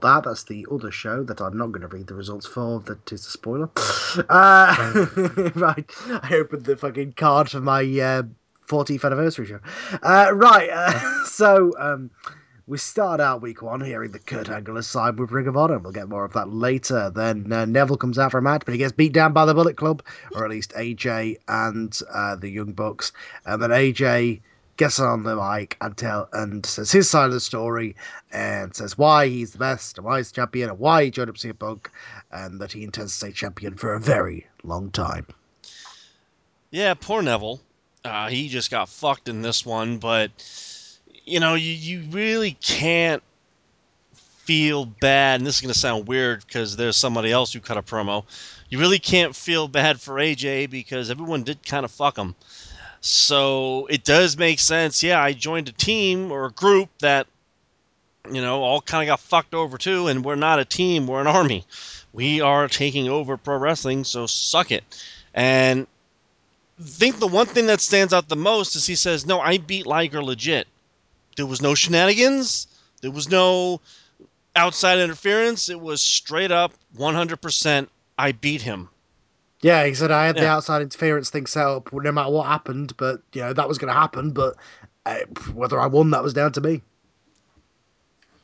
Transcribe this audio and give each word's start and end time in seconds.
That. 0.00 0.24
That's 0.24 0.44
the 0.44 0.66
other 0.70 0.90
show 0.90 1.22
that 1.24 1.40
I'm 1.40 1.56
not 1.56 1.72
going 1.72 1.82
to 1.82 1.88
read 1.88 2.06
the 2.06 2.14
results 2.14 2.46
for. 2.46 2.80
That 2.80 3.10
is 3.12 3.26
a 3.26 3.30
spoiler. 3.30 3.70
Uh, 4.30 5.06
right. 5.54 5.90
I 6.08 6.30
opened 6.36 6.64
the 6.64 6.76
fucking 6.76 7.12
card 7.12 7.50
for 7.50 7.60
my 7.60 7.82
uh, 7.82 8.22
14th 8.66 9.04
anniversary 9.04 9.46
show. 9.46 9.60
Uh, 10.02 10.30
right. 10.32 10.70
Uh, 10.70 11.24
so 11.24 11.72
um, 11.78 12.10
we 12.66 12.78
start 12.78 13.20
out 13.20 13.42
week 13.42 13.60
one 13.60 13.82
hearing 13.82 14.10
the 14.10 14.18
Kurt 14.18 14.48
Angle 14.48 14.82
signed 14.82 15.18
with 15.18 15.30
Ring 15.30 15.46
of 15.46 15.58
Honor. 15.58 15.78
We'll 15.78 15.92
get 15.92 16.08
more 16.08 16.24
of 16.24 16.32
that 16.32 16.48
later. 16.48 17.10
Then 17.10 17.52
uh, 17.52 17.66
Neville 17.66 17.98
comes 17.98 18.18
out 18.18 18.30
for 18.30 18.38
a 18.38 18.42
match, 18.42 18.62
but 18.64 18.72
he 18.72 18.78
gets 18.78 18.92
beat 18.92 19.12
down 19.12 19.34
by 19.34 19.44
the 19.44 19.54
Bullet 19.54 19.76
Club, 19.76 20.02
or 20.32 20.44
at 20.44 20.50
least 20.50 20.72
AJ 20.72 21.36
and 21.46 21.96
uh, 22.10 22.36
the 22.36 22.48
Young 22.48 22.72
Bucks. 22.72 23.12
And 23.44 23.62
then 23.62 23.70
AJ 23.70 24.40
gets 24.78 24.98
on 25.00 25.24
the 25.24 25.36
mic 25.36 25.76
and 25.80 25.96
tell 25.96 26.28
and 26.32 26.64
says 26.64 26.90
his 26.90 27.10
side 27.10 27.26
of 27.26 27.32
the 27.32 27.40
story 27.40 27.96
and 28.32 28.74
says 28.74 28.96
why 28.96 29.28
he's 29.28 29.52
the 29.52 29.58
best 29.58 29.98
and 29.98 30.06
why 30.06 30.18
he's 30.18 30.32
champion 30.32 30.70
and 30.70 30.78
why 30.78 31.04
he 31.04 31.10
joined 31.10 31.28
up 31.28 31.36
CM 31.36 31.58
Punk 31.58 31.90
and 32.32 32.60
that 32.60 32.72
he 32.72 32.84
intends 32.84 33.12
to 33.12 33.18
stay 33.18 33.32
champion 33.32 33.74
for 33.74 33.92
a 33.92 34.00
very 34.00 34.46
long 34.62 34.90
time. 34.90 35.26
Yeah, 36.70 36.94
poor 36.94 37.22
Neville. 37.22 37.60
Uh, 38.04 38.28
he 38.28 38.48
just 38.48 38.70
got 38.70 38.88
fucked 38.88 39.28
in 39.28 39.42
this 39.42 39.66
one, 39.66 39.98
but 39.98 40.30
you 41.24 41.40
know, 41.40 41.54
you, 41.54 41.72
you 41.72 42.08
really 42.10 42.52
can't 42.52 43.22
feel 44.48 44.86
bad. 44.86 45.40
And 45.40 45.46
this 45.46 45.56
is 45.56 45.60
going 45.60 45.74
to 45.74 45.78
sound 45.78 46.08
weird 46.08 46.46
because 46.46 46.76
there's 46.76 46.96
somebody 46.96 47.30
else 47.30 47.52
who 47.52 47.60
cut 47.60 47.76
a 47.76 47.82
promo. 47.82 48.24
You 48.70 48.78
really 48.78 48.98
can't 48.98 49.36
feel 49.36 49.68
bad 49.68 50.00
for 50.00 50.14
AJ 50.14 50.70
because 50.70 51.10
everyone 51.10 51.42
did 51.42 51.66
kind 51.66 51.84
of 51.84 51.90
fuck 51.90 52.16
him. 52.16 52.34
So 53.00 53.86
it 53.86 54.04
does 54.04 54.36
make 54.36 54.60
sense. 54.60 55.02
Yeah, 55.02 55.22
I 55.22 55.32
joined 55.32 55.68
a 55.68 55.72
team 55.72 56.32
or 56.32 56.46
a 56.46 56.50
group 56.50 56.88
that, 57.00 57.26
you 58.30 58.40
know, 58.42 58.62
all 58.62 58.80
kind 58.80 59.08
of 59.08 59.12
got 59.12 59.20
fucked 59.20 59.54
over 59.54 59.78
too, 59.78 60.08
and 60.08 60.24
we're 60.24 60.34
not 60.34 60.58
a 60.58 60.64
team, 60.64 61.06
we're 61.06 61.20
an 61.20 61.26
army. 61.26 61.64
We 62.12 62.40
are 62.40 62.68
taking 62.68 63.08
over 63.08 63.36
pro 63.36 63.56
wrestling, 63.56 64.04
so 64.04 64.26
suck 64.26 64.72
it. 64.72 64.84
And 65.34 65.86
I 66.80 66.82
think 66.82 67.18
the 67.18 67.28
one 67.28 67.46
thing 67.46 67.66
that 67.66 67.80
stands 67.80 68.12
out 68.12 68.28
the 68.28 68.36
most 68.36 68.76
is 68.76 68.86
he 68.86 68.96
says, 68.96 69.26
No, 69.26 69.40
I 69.40 69.58
beat 69.58 69.86
Liger 69.86 70.22
legit. 70.22 70.66
There 71.36 71.46
was 71.46 71.62
no 71.62 71.74
shenanigans, 71.74 72.66
there 73.00 73.10
was 73.10 73.28
no 73.28 73.80
outside 74.58 74.98
interference. 74.98 75.68
It 75.68 75.80
was 75.80 76.02
straight 76.02 76.50
up 76.50 76.72
100% 76.96 77.88
I 78.18 78.32
beat 78.32 78.62
him. 78.62 78.88
Yeah, 79.60 79.84
he 79.86 79.94
said 79.94 80.10
I 80.12 80.26
had 80.26 80.36
the 80.36 80.46
outside 80.46 80.82
interference 80.82 81.30
thing 81.30 81.46
set 81.46 81.66
up 81.66 81.92
no 81.92 82.12
matter 82.12 82.30
what 82.30 82.46
happened, 82.46 82.96
but 82.96 83.22
you 83.32 83.40
know 83.40 83.52
that 83.52 83.68
was 83.68 83.78
going 83.78 83.92
to 83.92 83.98
happen. 83.98 84.30
But 84.30 84.56
uh, 85.04 85.18
whether 85.52 85.80
I 85.80 85.86
won, 85.86 86.10
that 86.10 86.22
was 86.22 86.32
down 86.32 86.52
to 86.52 86.60
me. 86.60 86.82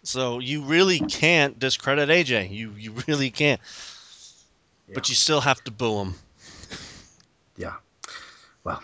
So 0.03 0.39
you 0.41 0.63
really 0.63 0.99
can't 0.99 1.59
discredit 1.59 2.09
AJ. 2.09 2.51
You 2.51 2.73
you 2.77 2.95
really 3.07 3.31
can't. 3.31 3.61
But 4.93 5.09
you 5.09 5.15
still 5.15 5.41
have 5.41 5.63
to 5.65 5.71
boo 5.71 6.01
him. 6.01 6.15
Yeah. 7.57 7.75
Well. 8.65 8.83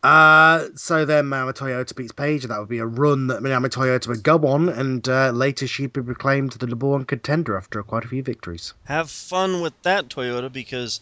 Uh, 0.00 0.68
so 0.76 1.04
then 1.04 1.24
Manami 1.24 1.54
Toyota 1.54 1.96
beats 1.96 2.12
Paige, 2.12 2.44
and 2.44 2.52
that 2.52 2.60
would 2.60 2.68
be 2.68 2.78
a 2.78 2.86
run 2.86 3.26
that 3.26 3.42
Manami 3.42 3.66
Toyota 3.66 4.06
would 4.06 4.22
go 4.22 4.36
on, 4.46 4.68
and 4.68 5.06
uh, 5.08 5.30
later 5.30 5.66
she'd 5.66 5.92
be 5.92 6.00
proclaimed 6.00 6.52
the 6.52 6.68
number 6.68 6.86
one 6.86 7.04
contender 7.04 7.56
after 7.56 7.82
quite 7.82 8.04
a 8.04 8.08
few 8.08 8.22
victories. 8.22 8.74
Have 8.84 9.10
fun 9.10 9.60
with 9.60 9.74
that 9.82 10.08
Toyota 10.08 10.52
because 10.52 11.00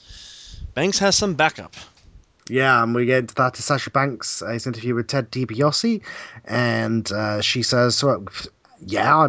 Banks 0.76 0.98
has 0.98 1.16
some 1.16 1.32
backup. 1.32 1.74
Yeah, 2.50 2.82
and 2.82 2.94
we 2.94 3.06
get 3.06 3.20
into 3.20 3.34
that 3.36 3.54
to 3.54 3.62
Sasha 3.62 3.88
Banks' 3.88 4.42
uh, 4.42 4.48
his 4.48 4.66
interview 4.66 4.94
with 4.94 5.08
Ted 5.08 5.30
DiBiase, 5.30 6.02
and 6.44 7.10
uh, 7.10 7.40
she 7.40 7.62
says, 7.62 8.04
"Yeah, 8.86 9.28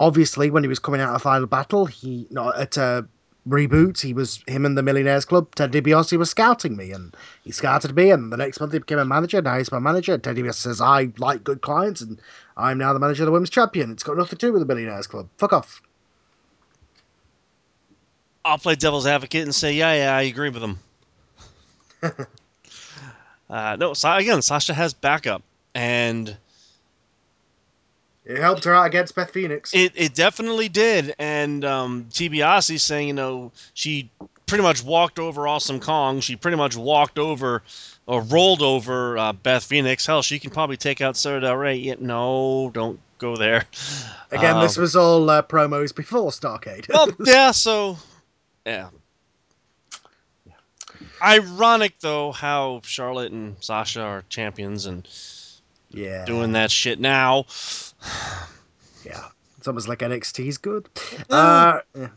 obviously 0.00 0.50
when 0.50 0.64
he 0.64 0.68
was 0.68 0.78
coming 0.78 1.02
out 1.02 1.14
of 1.14 1.20
Final 1.20 1.46
Battle, 1.46 1.84
he 1.84 2.26
not 2.30 2.58
at 2.58 2.78
a 2.78 3.06
reboot, 3.46 4.00
he 4.00 4.14
was 4.14 4.42
him 4.46 4.64
and 4.64 4.78
the 4.78 4.82
Millionaires 4.82 5.26
Club. 5.26 5.54
Ted 5.54 5.72
DiBiase 5.72 6.16
was 6.16 6.30
scouting 6.30 6.74
me, 6.74 6.90
and 6.90 7.14
he 7.44 7.52
scouted 7.52 7.94
me, 7.94 8.10
and 8.10 8.32
the 8.32 8.38
next 8.38 8.58
month 8.58 8.72
he 8.72 8.78
became 8.78 8.98
a 8.98 9.04
manager. 9.04 9.42
Now 9.42 9.58
he's 9.58 9.70
my 9.70 9.78
manager. 9.78 10.16
Ted 10.16 10.36
DiBiase 10.36 10.54
says 10.54 10.80
I 10.80 11.12
like 11.18 11.44
good 11.44 11.60
clients, 11.60 12.00
and 12.00 12.18
I'm 12.56 12.78
now 12.78 12.94
the 12.94 12.98
manager 12.98 13.24
of 13.24 13.26
the 13.26 13.32
Women's 13.32 13.50
Champion. 13.50 13.92
It's 13.92 14.02
got 14.02 14.16
nothing 14.16 14.38
to 14.38 14.46
do 14.46 14.54
with 14.54 14.62
the 14.62 14.66
Millionaires 14.66 15.06
Club. 15.06 15.28
Fuck 15.36 15.52
off." 15.52 15.82
I'll 18.48 18.58
play 18.58 18.74
devil's 18.74 19.06
advocate 19.06 19.42
and 19.44 19.54
say, 19.54 19.74
yeah, 19.74 19.94
yeah, 19.94 20.16
I 20.16 20.22
agree 20.22 20.48
with 20.50 20.62
him. 20.62 20.78
uh, 23.50 23.76
no, 23.78 23.94
Sa- 23.94 24.16
again, 24.16 24.42
Sasha 24.42 24.74
has 24.74 24.94
backup, 24.94 25.42
and 25.74 26.36
It 28.24 28.38
helped 28.38 28.64
her 28.64 28.74
out 28.74 28.86
against 28.86 29.14
Beth 29.14 29.30
Phoenix. 29.30 29.74
it, 29.74 29.92
it 29.96 30.14
definitely 30.14 30.68
did. 30.68 31.14
And 31.18 31.64
um, 31.64 32.04
DiBiase 32.10 32.78
saying, 32.80 33.08
you 33.08 33.14
know, 33.14 33.52
she 33.74 34.10
pretty 34.46 34.62
much 34.62 34.82
walked 34.84 35.18
over 35.18 35.46
Awesome 35.48 35.80
Kong. 35.80 36.20
She 36.20 36.36
pretty 36.36 36.56
much 36.56 36.76
walked 36.76 37.18
over 37.18 37.62
or 38.06 38.22
rolled 38.22 38.62
over 38.62 39.18
uh, 39.18 39.32
Beth 39.32 39.64
Phoenix. 39.64 40.06
Hell, 40.06 40.22
she 40.22 40.38
can 40.38 40.50
probably 40.50 40.76
take 40.76 41.00
out 41.00 41.16
Sara 41.16 41.40
Del 41.40 41.56
Rey. 41.56 41.76
Yeah, 41.76 41.94
no, 42.00 42.70
don't 42.72 42.98
go 43.18 43.36
there. 43.36 43.64
Again, 44.30 44.56
Um, 44.56 44.62
this 44.62 44.76
was 44.76 44.94
all 44.94 45.28
uh, 45.28 45.42
promos 45.42 45.94
before 45.94 46.30
Starcade. 46.30 46.88
well, 46.88 47.08
yeah, 47.24 47.50
so 47.50 47.96
yeah. 48.68 48.88
Ironic 51.22 51.94
though 52.00 52.32
how 52.32 52.80
Charlotte 52.84 53.32
and 53.32 53.56
Sasha 53.60 54.02
are 54.02 54.24
champions 54.28 54.86
and 54.86 55.08
yeah, 55.90 56.24
doing 56.24 56.52
that 56.52 56.70
shit 56.70 57.00
now. 57.00 57.46
Yeah, 59.04 59.28
it's 59.56 59.68
almost 59.68 59.88
like 59.88 60.00
NXT's 60.00 60.58
good. 60.58 60.88
Uh, 61.30 61.78
yeah. 61.96 62.08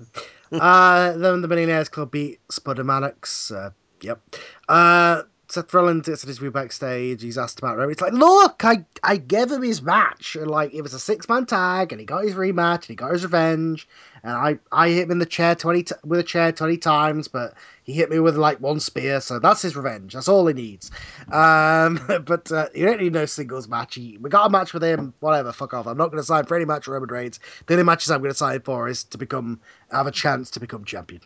uh, 0.51 1.15
then 1.15 1.41
the 1.41 1.47
Millionaires 1.47 1.87
Club 1.89 2.11
beat 2.11 2.39
Spudder 2.49 2.83
Mannix. 2.83 3.51
Uh, 3.51 3.69
yep. 4.01 4.19
Uh, 4.67 5.21
Seth 5.51 5.73
Rollins 5.73 6.07
gets 6.07 6.23
an 6.23 6.29
interview 6.29 6.49
backstage. 6.49 7.21
He's 7.21 7.37
asked 7.37 7.59
about 7.59 7.75
Roman. 7.75 7.91
It's 7.91 8.01
like, 8.01 8.13
look, 8.13 8.63
I, 8.63 8.85
I 9.03 9.17
gave 9.17 9.51
him 9.51 9.61
his 9.61 9.81
match. 9.81 10.35
And 10.35 10.49
like, 10.49 10.73
it 10.73 10.81
was 10.81 10.93
a 10.93 10.99
six 10.99 11.27
man 11.27 11.45
tag, 11.45 11.91
and 11.91 11.99
he 11.99 12.05
got 12.05 12.23
his 12.23 12.35
rematch, 12.35 12.75
and 12.75 12.85
he 12.85 12.95
got 12.95 13.11
his 13.11 13.23
revenge. 13.23 13.87
And 14.23 14.31
I, 14.33 14.59
I 14.71 14.89
hit 14.89 15.03
him 15.03 15.11
in 15.11 15.19
the 15.19 15.25
chair 15.25 15.55
twenty 15.55 15.83
t- 15.83 15.95
with 16.05 16.19
a 16.19 16.23
chair 16.23 16.51
twenty 16.51 16.77
times, 16.77 17.27
but 17.27 17.53
he 17.83 17.93
hit 17.93 18.09
me 18.09 18.19
with 18.19 18.37
like 18.37 18.59
one 18.61 18.79
spear, 18.79 19.19
so 19.19 19.39
that's 19.39 19.61
his 19.61 19.75
revenge. 19.75 20.13
That's 20.13 20.27
all 20.27 20.47
he 20.47 20.53
needs. 20.53 20.91
Um, 21.31 21.99
but 22.25 22.51
uh, 22.51 22.67
you 22.73 22.85
don't 22.85 23.01
need 23.01 23.13
no 23.13 23.25
singles 23.25 23.67
match. 23.67 23.95
He, 23.95 24.17
we 24.21 24.29
got 24.29 24.45
a 24.45 24.49
match 24.49 24.73
with 24.73 24.83
him. 24.83 25.13
Whatever, 25.19 25.51
fuck 25.51 25.73
off. 25.73 25.87
I'm 25.87 25.97
not 25.97 26.11
going 26.11 26.21
to 26.21 26.25
sign 26.25 26.45
for 26.45 26.55
any 26.55 26.65
match 26.65 26.87
with 26.87 26.93
Roman 26.93 27.09
Reigns. 27.09 27.39
The 27.65 27.73
only 27.73 27.83
matches 27.83 28.11
I'm 28.11 28.19
going 28.19 28.31
to 28.31 28.37
sign 28.37 28.61
for 28.61 28.87
is 28.87 29.03
to 29.05 29.17
become 29.17 29.59
have 29.91 30.07
a 30.07 30.11
chance 30.11 30.49
to 30.51 30.59
become 30.59 30.85
champion. 30.85 31.21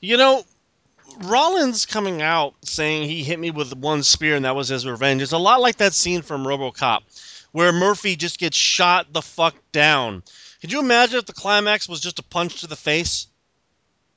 You 0.00 0.16
know, 0.16 0.44
Rollins 1.20 1.86
coming 1.86 2.22
out 2.22 2.54
saying 2.62 3.08
he 3.08 3.22
hit 3.22 3.38
me 3.38 3.50
with 3.50 3.74
one 3.76 4.02
spear 4.02 4.36
and 4.36 4.44
that 4.44 4.56
was 4.56 4.68
his 4.68 4.86
revenge 4.86 5.22
is 5.22 5.32
a 5.32 5.38
lot 5.38 5.60
like 5.60 5.76
that 5.76 5.94
scene 5.94 6.22
from 6.22 6.44
RoboCop 6.44 7.00
where 7.52 7.72
Murphy 7.72 8.16
just 8.16 8.38
gets 8.38 8.56
shot 8.56 9.12
the 9.12 9.22
fuck 9.22 9.54
down. 9.72 10.22
Could 10.60 10.72
you 10.72 10.80
imagine 10.80 11.18
if 11.18 11.26
the 11.26 11.32
climax 11.32 11.88
was 11.88 12.00
just 12.00 12.18
a 12.18 12.22
punch 12.22 12.60
to 12.60 12.66
the 12.66 12.76
face? 12.76 13.28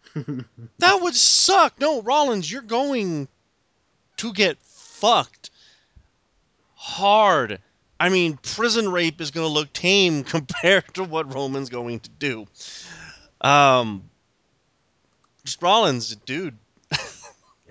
that 0.16 1.02
would 1.02 1.16
suck. 1.16 1.80
No, 1.80 2.02
Rollins, 2.02 2.50
you're 2.52 2.62
going 2.62 3.28
to 4.18 4.34
get 4.34 4.58
fucked 4.62 5.50
hard. 6.76 7.60
I 8.00 8.10
mean, 8.10 8.38
prison 8.38 8.92
rape 8.92 9.20
is 9.22 9.32
going 9.32 9.48
to 9.48 9.54
look 9.54 9.74
tame 9.74 10.24
compared 10.36 10.94
to 10.96 11.04
what 11.04 11.34
Roman's 11.34 11.70
going 11.70 12.00
to 12.02 12.10
do. 12.10 12.48
Um, 13.42 14.10
just 15.44 15.62
Rollins, 15.62 16.16
dude. 16.16 16.58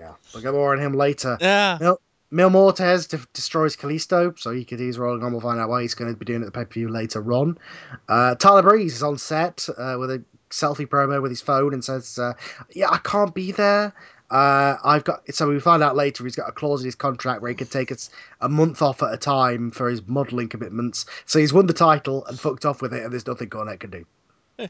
Yeah, 0.05 0.13
we'll 0.35 0.43
get 0.43 0.53
more 0.53 0.73
on 0.73 0.79
him 0.81 0.93
later. 0.93 1.39
Yeah. 1.41 1.79
Mil, 1.81 2.01
Mil 2.31 2.51
Muertes 2.51 3.09
de- 3.09 3.27
destroys 3.33 3.77
Kalisto, 3.77 4.39
so 4.39 4.51
he 4.51 4.65
could 4.65 4.81
he's 4.81 4.99
rolling 4.99 5.23
on. 5.25 5.33
We'll 5.33 5.41
find 5.41 5.59
out 5.59 5.69
why 5.71 5.83
he's 5.83 5.95
going 5.95 6.13
to 6.13 6.19
be 6.19 6.25
doing 6.27 6.43
it 6.43 6.47
at 6.47 6.53
the 6.53 6.59
pay 6.59 6.65
per 6.67 6.73
view 6.75 6.89
later 6.89 7.33
on. 7.33 7.57
Uh, 8.09 8.35
Tyler 8.35 8.63
Breeze 8.63 8.97
is 8.97 9.03
on 9.03 9.17
set 9.19 9.67
uh, 9.79 9.97
with 9.99 10.11
a 10.11 10.23
selfie 10.51 10.87
promo 10.87 11.23
with 11.23 11.31
his 11.31 11.41
phone 11.41 11.73
and 11.73 11.83
says, 11.85 12.19
uh, 12.19 12.35
"Yeah, 12.71 12.91
I 12.91 12.99
can't 12.99 13.35
be 13.35 13.53
there. 13.53 13.95
Uh, 14.31 14.77
I've 14.85 15.05
got." 15.05 15.23
So 15.35 15.49
we 15.49 15.59
find 15.61 15.83
out 15.83 15.97
later 15.97 16.25
he's 16.25 16.37
got 16.37 16.49
a 16.49 16.53
clause 16.53 16.81
in 16.83 16.87
his 16.87 16.97
contract 16.97 17.41
where 17.41 17.51
he 17.51 17.55
can 17.55 17.69
take 17.69 17.91
us 17.93 18.11
a 18.41 18.49
month 18.49 18.83
off 18.83 19.03
at 19.03 19.13
a 19.15 19.17
time 19.17 19.71
for 19.71 19.89
his 19.89 20.07
modelling 20.07 20.49
commitments. 20.49 21.07
So 21.27 21.39
he's 21.39 21.53
won 21.53 21.67
the 21.67 21.73
title 21.73 22.27
and 22.27 22.39
fucked 22.39 22.67
off 22.67 22.83
with 22.83 22.93
it, 22.93 23.03
and 23.05 23.13
there's 23.13 23.27
nothing 23.27 23.49
Cornette 23.49 23.81
can 23.81 23.91
do. 23.91 24.05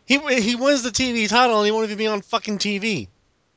He 0.06 0.18
he 0.40 0.54
wins 0.54 0.82
the 0.82 0.90
TV 0.90 1.28
title 1.28 1.58
and 1.58 1.66
he 1.66 1.72
won't 1.72 1.84
even 1.84 1.98
be 1.98 2.06
on 2.06 2.20
fucking 2.22 2.58
TV. 2.58 3.08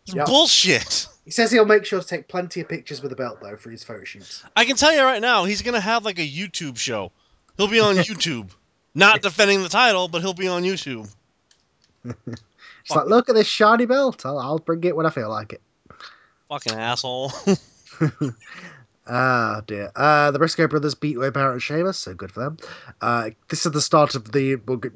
It's 0.06 0.16
Yep. 0.16 0.26
bullshit. 0.28 1.08
He 1.28 1.32
says 1.32 1.52
he'll 1.52 1.66
make 1.66 1.84
sure 1.84 2.00
to 2.00 2.08
take 2.08 2.30
plenty 2.30 2.62
of 2.62 2.70
pictures 2.70 3.02
with 3.02 3.10
the 3.10 3.18
belt 3.18 3.40
though 3.42 3.58
for 3.58 3.70
his 3.70 3.84
photo 3.84 4.06
shoots. 4.06 4.46
I 4.56 4.64
can 4.64 4.78
tell 4.78 4.94
you 4.94 5.02
right 5.02 5.22
now, 5.22 5.44
he's 5.44 5.62
gonna 5.62 5.82
have 5.82 6.06
like 6.06 6.20
a 6.20 6.26
YouTube 6.26 6.78
show. 6.78 7.12
He'll 7.58 7.68
be 7.68 7.82
on 7.82 7.96
YouTube, 7.98 8.50
not 8.96 9.22
defending 9.22 9.62
the 9.62 9.68
title, 9.68 10.08
but 10.08 10.22
he'll 10.22 10.34
be 10.34 10.48
on 10.48 10.64
YouTube. 10.64 11.14
It's 12.80 12.96
like, 12.96 13.08
look 13.08 13.28
at 13.28 13.36
this 13.36 13.48
shiny 13.48 13.86
belt. 13.86 14.26
I'll, 14.26 14.40
I'll 14.40 14.60
bring 14.60 14.82
it 14.86 14.96
when 14.96 15.06
I 15.06 15.10
feel 15.10 15.30
like 15.30 15.52
it. 15.52 15.62
Fucking 16.48 16.72
asshole. 16.72 17.34
Ah 19.10 19.62
dear. 19.66 19.92
Uh, 19.96 20.32
the 20.32 20.40
Briscoe 20.40 20.68
brothers 20.68 20.96
beat 20.96 21.18
Wade 21.18 21.34
Barrett 21.34 21.54
and 21.54 21.62
Sheamus, 21.62 21.98
so 21.98 22.14
good 22.14 22.32
for 22.32 22.42
them. 22.42 22.58
Uh, 23.02 23.30
this 23.48 23.66
is 23.66 23.72
the 23.72 23.82
start 23.82 24.16
of 24.16 24.32
the. 24.32 24.56
We'll 24.56 24.78
get, 24.78 24.92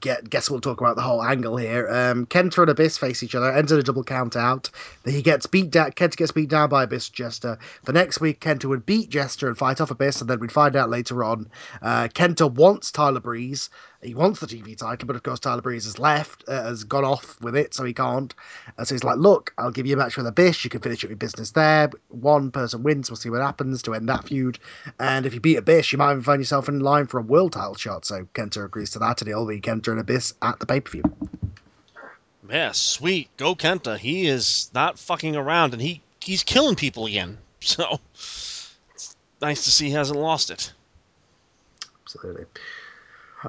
get, 0.00 0.28
guess 0.28 0.50
we'll 0.50 0.60
talk 0.60 0.80
about 0.80 0.96
the 0.96 1.02
whole 1.02 1.22
angle 1.22 1.56
here. 1.56 1.88
Um, 1.88 2.26
Kenta 2.26 2.62
and 2.62 2.70
Abyss 2.70 2.98
face 2.98 3.22
each 3.22 3.34
other, 3.34 3.52
ends 3.52 3.72
in 3.72 3.78
a 3.78 3.82
double 3.82 4.04
count 4.04 4.36
out. 4.36 4.70
Then 5.04 5.14
he 5.14 5.22
gets 5.22 5.46
beat 5.46 5.70
down. 5.70 5.92
Kenta 5.92 6.16
gets 6.16 6.32
beat 6.32 6.48
down 6.48 6.68
by 6.68 6.84
Abyss 6.84 7.08
Jester. 7.08 7.58
The 7.84 7.92
next 7.92 8.20
week, 8.20 8.40
Kenta 8.40 8.66
would 8.66 8.86
beat 8.86 9.10
Jester 9.10 9.48
and 9.48 9.56
fight 9.56 9.80
off 9.80 9.90
Abyss, 9.90 10.20
and 10.20 10.30
then 10.30 10.40
we'd 10.40 10.52
find 10.52 10.76
out 10.76 10.90
later 10.90 11.24
on. 11.24 11.50
Uh, 11.82 12.08
Kenta 12.08 12.50
wants 12.52 12.90
Tyler 12.90 13.20
Breeze. 13.20 13.70
He 14.00 14.14
wants 14.14 14.38
the 14.38 14.46
TV 14.46 14.76
title, 14.76 15.08
but 15.08 15.16
of 15.16 15.24
course 15.24 15.40
Tyler 15.40 15.60
Breeze 15.60 15.84
has 15.84 15.98
left, 15.98 16.44
uh, 16.46 16.62
has 16.62 16.84
gone 16.84 17.04
off 17.04 17.40
with 17.40 17.56
it, 17.56 17.74
so 17.74 17.84
he 17.84 17.92
can't. 17.92 18.32
Uh, 18.78 18.84
so 18.84 18.94
he's 18.94 19.02
like, 19.02 19.18
"Look, 19.18 19.52
I'll 19.58 19.72
give 19.72 19.86
you 19.86 19.94
a 19.94 19.98
match 19.98 20.16
with 20.16 20.26
Abyss. 20.28 20.62
You 20.62 20.70
can 20.70 20.80
finish 20.80 21.02
up 21.02 21.10
your 21.10 21.16
business 21.16 21.50
there. 21.50 21.90
One 22.06 22.52
person 22.52 22.84
wins. 22.84 23.10
We'll 23.10 23.16
see 23.16 23.28
what 23.28 23.40
happens 23.40 23.82
to 23.82 23.94
end 23.94 24.08
that 24.08 24.28
feud. 24.28 24.60
And 25.00 25.26
if 25.26 25.34
you 25.34 25.40
beat 25.40 25.56
Abyss, 25.56 25.90
you 25.90 25.98
might 25.98 26.12
even 26.12 26.22
find 26.22 26.40
yourself 26.40 26.68
in 26.68 26.78
line 26.78 27.08
for 27.08 27.18
a 27.18 27.22
world 27.22 27.54
title 27.54 27.74
shot." 27.74 28.04
So 28.04 28.24
Kenta 28.34 28.64
agrees 28.64 28.90
to 28.90 29.00
that, 29.00 29.20
and 29.20 29.28
it'll 29.28 29.46
be 29.46 29.60
Kenta 29.60 29.77
and 29.86 30.00
Abyss 30.00 30.34
at 30.42 30.58
the 30.58 30.66
pay 30.66 30.80
per 30.80 30.90
view. 30.90 31.02
yeah, 32.48 32.72
sweet. 32.72 33.28
Go 33.36 33.54
Kenta. 33.54 33.96
He 33.96 34.26
is 34.26 34.70
not 34.74 34.98
fucking 34.98 35.36
around, 35.36 35.72
and 35.72 35.82
he 35.82 36.02
he's 36.20 36.42
killing 36.42 36.76
people 36.76 37.06
again. 37.06 37.38
So 37.60 37.98
it's 38.94 39.16
nice 39.42 39.64
to 39.64 39.72
see 39.72 39.86
he 39.86 39.92
hasn't 39.92 40.18
lost 40.18 40.50
it. 40.50 40.72
Absolutely. 42.04 42.44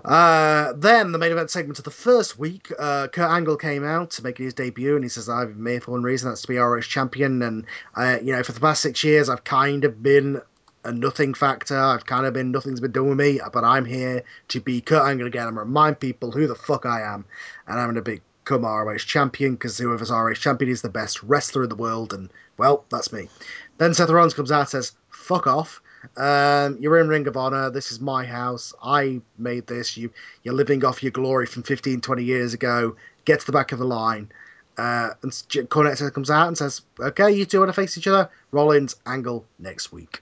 Uh, 0.03 0.73
then 0.75 1.11
the 1.11 1.17
main 1.17 1.31
event 1.31 1.49
segment 1.49 1.79
of 1.79 1.85
the 1.85 1.91
first 1.91 2.37
week, 2.37 2.71
uh, 2.77 3.07
Kurt 3.07 3.29
Angle 3.29 3.57
came 3.57 3.83
out 3.83 4.19
making 4.23 4.45
his 4.45 4.53
debut, 4.53 4.95
and 4.95 5.03
he 5.03 5.09
says, 5.09 5.29
"I've 5.29 5.55
been 5.55 5.65
here 5.65 5.81
for 5.81 5.91
one 5.91 6.03
reason, 6.03 6.29
that's 6.29 6.41
to 6.41 6.47
be 6.47 6.57
ROH 6.57 6.81
champion." 6.81 7.41
And 7.41 7.65
uh, 7.95 8.19
you 8.21 8.33
know, 8.33 8.43
for 8.43 8.51
the 8.51 8.59
past 8.59 8.81
six 8.81 9.03
years, 9.03 9.29
I've 9.29 9.43
kind 9.43 9.83
of 9.83 10.01
been 10.03 10.41
a 10.83 10.91
nothing 10.91 11.33
factor. 11.33 11.77
I've 11.77 12.05
kind 12.05 12.25
of 12.25 12.33
been 12.33 12.51
nothing's 12.51 12.79
been 12.79 12.91
done 12.91 13.09
with 13.09 13.17
me, 13.17 13.39
but 13.53 13.63
I'm 13.63 13.85
here 13.85 14.23
to 14.49 14.59
be 14.61 14.77
again. 14.77 15.01
I'm 15.01 15.17
gonna 15.17 15.51
remind 15.51 15.99
people 15.99 16.31
who 16.31 16.47
the 16.47 16.55
fuck 16.55 16.85
I 16.85 17.01
am, 17.01 17.25
and 17.67 17.79
I'm 17.79 17.89
gonna 17.89 18.01
become 18.01 18.63
ROH 18.63 18.97
champion 18.99 19.53
because 19.53 19.77
whoever's 19.77 20.11
ROH 20.11 20.35
champion 20.35 20.71
is 20.71 20.81
the 20.81 20.89
best 20.89 21.21
wrestler 21.23 21.63
in 21.63 21.69
the 21.69 21.75
world, 21.75 22.13
and 22.13 22.29
well, 22.57 22.85
that's 22.89 23.11
me. 23.11 23.29
Then 23.77 23.93
Seth 23.93 24.09
Rollins 24.09 24.33
comes 24.33 24.51
out 24.51 24.61
and 24.61 24.69
says, 24.69 24.93
"Fuck 25.09 25.47
off." 25.47 25.81
Um, 26.15 26.77
you're 26.79 26.99
in 26.99 27.09
Ring 27.09 27.27
of 27.27 27.35
Honor. 27.35 27.69
This 27.69 27.91
is 27.91 27.99
my 27.99 28.25
house. 28.25 28.73
I 28.81 29.21
made 29.37 29.67
this. 29.67 29.97
You, 29.97 30.09
you're 30.43 30.53
living 30.53 30.85
off 30.85 31.03
your 31.03 31.11
glory 31.11 31.45
from 31.45 31.63
15, 31.63 31.99
20 31.99 32.23
years 32.23 32.53
ago. 32.53 32.95
Get 33.25 33.41
to 33.41 33.45
the 33.45 33.51
back 33.51 33.73
of 33.73 33.79
the 33.79 33.85
line. 33.85 34.31
Uh, 34.77 35.11
and 35.23 35.31
Cornette 35.69 36.13
comes 36.13 36.31
out 36.31 36.47
and 36.47 36.57
says, 36.57 36.81
"Okay, 37.01 37.31
you 37.31 37.45
two 37.45 37.59
want 37.59 37.69
to 37.69 37.73
face 37.73 37.97
each 37.97 38.07
other? 38.07 38.29
Rollins, 38.51 38.95
Angle 39.05 39.45
next 39.59 39.91
week." 39.91 40.21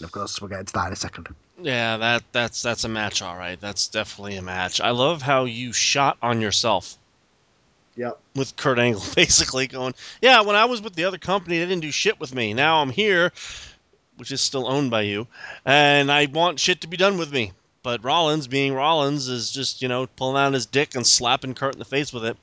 And 0.00 0.06
of 0.06 0.12
course, 0.12 0.40
we'll 0.40 0.48
get 0.48 0.60
into 0.60 0.72
that 0.72 0.86
in 0.86 0.92
a 0.94 0.96
second. 0.96 1.28
Yeah, 1.60 1.98
that 1.98 2.22
that's 2.32 2.62
that's 2.62 2.84
a 2.84 2.88
match, 2.88 3.20
all 3.20 3.36
right. 3.36 3.60
That's 3.60 3.88
definitely 3.88 4.36
a 4.36 4.42
match. 4.42 4.80
I 4.80 4.90
love 4.90 5.20
how 5.20 5.44
you 5.44 5.74
shot 5.74 6.16
on 6.22 6.40
yourself 6.40 6.96
Yep. 7.96 8.18
with 8.34 8.56
Kurt 8.56 8.78
Angle, 8.78 9.02
basically 9.14 9.66
going, 9.66 9.94
"Yeah, 10.22 10.40
when 10.40 10.56
I 10.56 10.64
was 10.64 10.80
with 10.80 10.94
the 10.94 11.04
other 11.04 11.18
company, 11.18 11.58
they 11.58 11.66
didn't 11.66 11.82
do 11.82 11.90
shit 11.90 12.18
with 12.18 12.34
me. 12.34 12.54
Now 12.54 12.80
I'm 12.80 12.88
here, 12.88 13.30
which 14.16 14.32
is 14.32 14.40
still 14.40 14.66
owned 14.66 14.90
by 14.90 15.02
you, 15.02 15.26
and 15.66 16.10
I 16.10 16.24
want 16.26 16.60
shit 16.60 16.80
to 16.80 16.86
be 16.88 16.96
done 16.96 17.18
with 17.18 17.30
me." 17.30 17.52
But 17.82 18.02
Rollins, 18.02 18.46
being 18.46 18.72
Rollins, 18.72 19.28
is 19.28 19.50
just 19.50 19.82
you 19.82 19.88
know 19.88 20.06
pulling 20.06 20.42
out 20.42 20.54
his 20.54 20.64
dick 20.64 20.94
and 20.94 21.06
slapping 21.06 21.52
Kurt 21.52 21.74
in 21.74 21.78
the 21.78 21.84
face 21.84 22.10
with 22.10 22.24
it. 22.24 22.38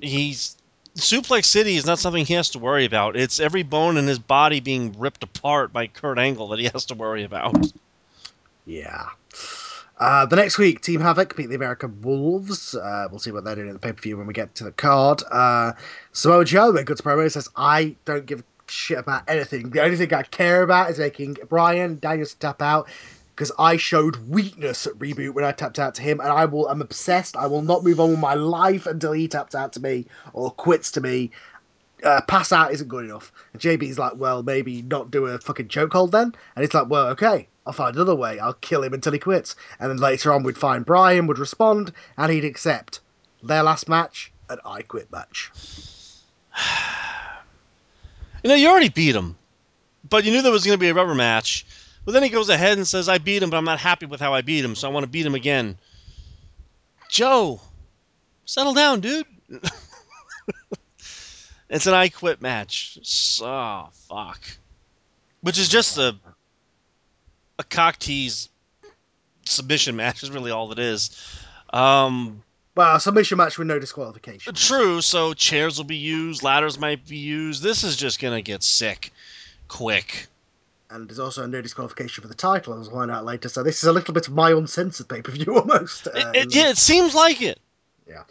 He's 0.00 0.56
Suplex 0.96 1.46
City 1.46 1.76
is 1.76 1.86
not 1.86 1.98
something 1.98 2.24
he 2.24 2.34
has 2.34 2.50
to 2.50 2.58
worry 2.58 2.84
about. 2.84 3.16
It's 3.16 3.40
every 3.40 3.62
bone 3.62 3.96
in 3.96 4.06
his 4.06 4.18
body 4.18 4.60
being 4.60 4.94
ripped 4.98 5.22
apart 5.22 5.72
by 5.72 5.86
Kurt 5.86 6.18
Angle 6.18 6.48
that 6.48 6.58
he 6.58 6.66
has 6.66 6.84
to 6.86 6.94
worry 6.94 7.24
about. 7.24 7.72
Yeah. 8.66 9.06
Uh, 9.98 10.26
the 10.26 10.36
next 10.36 10.58
week, 10.58 10.80
Team 10.80 11.00
Havoc 11.00 11.36
beat 11.36 11.46
the 11.46 11.54
American 11.54 12.02
Wolves. 12.02 12.74
Uh, 12.74 13.06
we'll 13.10 13.20
see 13.20 13.30
what 13.30 13.44
they're 13.44 13.54
doing 13.54 13.68
in 13.68 13.74
the 13.74 13.78
pay 13.78 13.92
per 13.92 14.02
view 14.02 14.16
when 14.16 14.26
we 14.26 14.34
get 14.34 14.54
to 14.56 14.64
the 14.64 14.72
card. 14.72 15.22
Uh, 15.30 15.72
Samoa 16.12 16.44
Joe, 16.44 16.76
a 16.76 16.84
good 16.84 16.98
promo, 16.98 17.30
says, 17.30 17.48
I 17.56 17.96
don't 18.04 18.26
give 18.26 18.42
shit 18.66 18.98
about 18.98 19.22
anything. 19.28 19.70
The 19.70 19.82
only 19.82 19.96
thing 19.96 20.12
I 20.12 20.22
care 20.24 20.62
about 20.62 20.90
is 20.90 20.98
making 20.98 21.38
Brian 21.48 21.98
Daniels 22.00 22.34
tap 22.34 22.60
out 22.60 22.88
because 23.34 23.52
I 23.58 23.76
showed 23.76 24.28
weakness 24.28 24.86
at 24.86 24.94
Reboot 24.94 25.34
when 25.34 25.44
I 25.44 25.52
tapped 25.52 25.78
out 25.78 25.94
to 25.96 26.02
him, 26.02 26.20
and 26.20 26.28
I 26.28 26.44
will. 26.44 26.68
I'm 26.68 26.82
obsessed. 26.82 27.36
I 27.36 27.46
will 27.46 27.62
not 27.62 27.84
move 27.84 28.00
on 28.00 28.10
with 28.10 28.18
my 28.18 28.34
life 28.34 28.86
until 28.86 29.12
he 29.12 29.28
taps 29.28 29.54
out 29.54 29.72
to 29.74 29.80
me 29.80 30.06
or 30.32 30.50
quits 30.50 30.90
to 30.92 31.00
me. 31.00 31.30
Uh, 32.04 32.20
pass 32.22 32.52
out 32.52 32.72
isn't 32.72 32.88
good 32.88 33.04
enough. 33.04 33.32
And 33.52 33.62
JB's 33.62 33.98
like, 33.98 34.14
well, 34.16 34.42
maybe 34.42 34.82
not 34.82 35.10
do 35.10 35.26
a 35.26 35.38
fucking 35.38 35.68
chokehold 35.68 36.10
then. 36.10 36.34
And 36.56 36.64
it's 36.64 36.74
like, 36.74 36.88
well, 36.90 37.06
okay, 37.08 37.46
I'll 37.66 37.72
find 37.72 37.94
another 37.94 38.16
way. 38.16 38.40
I'll 38.40 38.54
kill 38.54 38.82
him 38.82 38.92
until 38.92 39.12
he 39.12 39.18
quits. 39.18 39.54
And 39.78 39.88
then 39.88 39.98
later 39.98 40.32
on, 40.32 40.42
we'd 40.42 40.58
find 40.58 40.84
Brian 40.84 41.26
would 41.28 41.38
respond, 41.38 41.92
and 42.18 42.32
he'd 42.32 42.44
accept 42.44 43.00
their 43.42 43.62
last 43.62 43.88
match, 43.88 44.32
an 44.50 44.58
I 44.64 44.82
quit 44.82 45.10
match. 45.10 45.50
You 48.44 48.48
know, 48.48 48.56
you 48.56 48.68
already 48.68 48.88
beat 48.88 49.14
him, 49.14 49.36
but 50.10 50.24
you 50.24 50.32
knew 50.32 50.42
there 50.42 50.50
was 50.50 50.64
going 50.64 50.74
to 50.74 50.80
be 50.80 50.88
a 50.88 50.94
rubber 50.94 51.14
match. 51.14 51.64
But 52.04 52.12
then 52.12 52.22
he 52.22 52.28
goes 52.28 52.48
ahead 52.48 52.78
and 52.78 52.86
says, 52.86 53.08
I 53.08 53.18
beat 53.18 53.42
him, 53.42 53.50
but 53.50 53.56
I'm 53.56 53.64
not 53.64 53.78
happy 53.78 54.06
with 54.06 54.20
how 54.20 54.34
I 54.34 54.42
beat 54.42 54.64
him, 54.64 54.74
so 54.74 54.88
I 54.88 54.92
want 54.92 55.04
to 55.04 55.10
beat 55.10 55.26
him 55.26 55.34
again. 55.34 55.78
Joe, 57.08 57.60
settle 58.44 58.74
down, 58.74 59.00
dude. 59.00 59.26
it's 61.70 61.86
an 61.86 61.94
I 61.94 62.08
quit 62.08 62.40
match. 62.40 62.98
So, 63.02 63.46
oh, 63.46 63.88
fuck. 64.08 64.40
Which 65.42 65.58
is 65.58 65.68
just 65.68 65.98
a 65.98 66.16
a 67.58 67.64
cock 67.64 67.98
tease 67.98 68.48
submission 69.44 69.94
match, 70.02 70.22
is 70.22 70.30
really 70.30 70.50
all 70.50 70.72
it 70.72 70.78
is. 70.78 71.10
Um, 71.72 72.42
Well, 72.74 72.96
a 72.96 73.00
submission 73.00 73.38
match 73.38 73.58
with 73.58 73.68
no 73.68 73.78
disqualification. 73.78 74.54
True, 74.54 75.00
so 75.02 75.34
chairs 75.34 75.78
will 75.78 75.84
be 75.84 75.96
used, 75.96 76.42
ladders 76.42 76.78
might 76.78 77.06
be 77.06 77.18
used. 77.18 77.62
This 77.62 77.84
is 77.84 77.96
just 77.96 78.20
gonna 78.20 78.42
get 78.42 78.62
sick 78.62 79.12
quick. 79.68 80.26
And 80.92 81.08
there's 81.08 81.18
also 81.18 81.42
a 81.44 81.48
no 81.48 81.60
disqualification 81.62 82.22
for 82.22 82.28
the 82.28 82.34
title, 82.34 82.78
as 82.78 82.88
we'll 82.88 83.00
find 83.00 83.10
out 83.10 83.24
later. 83.24 83.48
So 83.48 83.62
this 83.62 83.78
is 83.82 83.84
a 83.88 83.92
little 83.92 84.12
bit 84.14 84.28
of 84.28 84.34
my 84.34 84.50
uncensored 84.52 85.08
pay 85.08 85.22
per 85.22 85.32
view 85.32 85.56
almost. 85.58 86.06
It- 86.08 86.16
Um, 86.24 86.32
it- 86.34 86.54
yeah, 86.54 86.68
it 86.70 86.78
seems 86.78 87.14
like 87.14 87.40
it. 87.42 87.58
Yeah. 88.06 88.24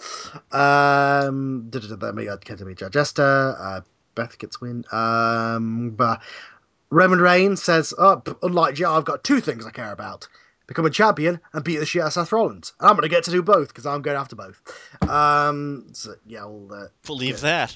Um, 0.52 1.68
da, 1.70 1.80
then 1.80 2.16
we 2.16 2.26
got 2.26 2.42
Kenta 2.42 2.92
Jester. 2.92 3.56
Uh, 3.58 3.82
Beth 4.16 4.38
gets 4.38 4.60
win. 4.62 4.84
Um, 4.92 5.92
but 5.92 6.22
Roman 6.90 7.20
Reigns 7.22 7.64
says, 7.64 7.94
"Oh, 7.98 8.22
unlike 8.44 8.76
Joe, 8.76 8.94
I've 8.94 9.06
got 9.06 9.24
two 9.24 9.40
things 9.40 9.66
I 9.66 9.72
care 9.72 9.92
about: 9.94 10.28
become 10.68 10.86
a 10.86 10.90
champion 10.90 11.40
and 11.54 11.64
beat 11.64 11.78
the 11.78 11.86
shit 11.86 12.02
out 12.02 12.08
of 12.08 12.14
Seth 12.14 12.32
Rollins. 12.34 12.74
And 12.80 12.90
I'm 12.90 12.96
going 12.96 13.04
to 13.04 13.10
get 13.10 13.24
to 13.24 13.32
do 13.32 13.42
both 13.42 13.70
because 13.70 13.86
I'm 13.86 14.02
going 14.02 14.18
after 14.18 14.36
both." 14.36 14.62
Um, 15.10 15.88
so 15.94 16.16
yeah, 16.28 16.44
we'll, 16.46 16.90
Believe 17.06 17.42
Yeah. 17.42 17.68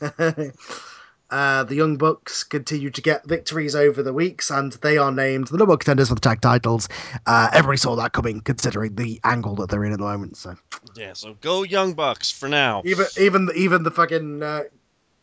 that. 0.00 0.52
uh, 1.32 1.64
the 1.64 1.74
Young 1.74 1.96
Bucks 1.96 2.44
continue 2.44 2.90
to 2.90 3.00
get 3.00 3.26
victories 3.26 3.74
over 3.74 4.02
the 4.02 4.12
weeks, 4.12 4.50
and 4.50 4.72
they 4.74 4.98
are 4.98 5.10
named 5.10 5.48
the 5.48 5.56
number 5.56 5.70
one 5.70 5.78
contenders 5.78 6.10
for 6.10 6.14
the 6.14 6.20
tag 6.20 6.42
titles. 6.42 6.90
Uh, 7.26 7.48
everybody 7.54 7.78
saw 7.78 7.96
that 7.96 8.12
coming, 8.12 8.42
considering 8.42 8.94
the 8.96 9.18
angle 9.24 9.56
that 9.56 9.70
they're 9.70 9.82
in 9.82 9.92
at 9.92 9.98
the 9.98 10.04
moment. 10.04 10.36
So. 10.36 10.54
Yeah, 10.94 11.14
so 11.14 11.34
go 11.40 11.62
Young 11.62 11.94
Bucks 11.94 12.30
for 12.30 12.50
now. 12.50 12.82
Even 12.84 13.06
even 13.18 13.48
even 13.56 13.82
the 13.82 13.90
fucking 13.90 14.42
uh, 14.42 14.64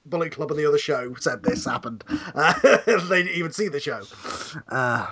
Bullet 0.07 0.31
Club 0.31 0.49
on 0.49 0.57
the 0.57 0.65
other 0.65 0.79
show 0.79 1.13
said 1.19 1.43
this 1.43 1.65
happened. 1.65 2.03
Uh, 2.33 2.53
they 2.85 3.23
didn't 3.23 3.35
even 3.35 3.51
see 3.51 3.67
the 3.67 3.79
show. 3.79 4.01
Uh, 4.67 5.07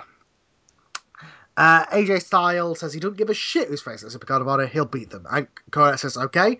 uh, 1.56 1.84
AJ 1.86 2.22
Styles 2.22 2.80
says 2.80 2.92
he 2.92 2.98
don't 2.98 3.16
give 3.16 3.30
a 3.30 3.34
shit 3.34 3.68
who's 3.68 3.82
facing 3.82 4.08
Supercard 4.08 4.40
of 4.40 4.48
Honor. 4.48 4.66
He'll 4.66 4.84
beat 4.84 5.10
them. 5.10 5.26
And 5.30 5.46
Cornette 5.70 6.00
says, 6.00 6.16
okay, 6.16 6.58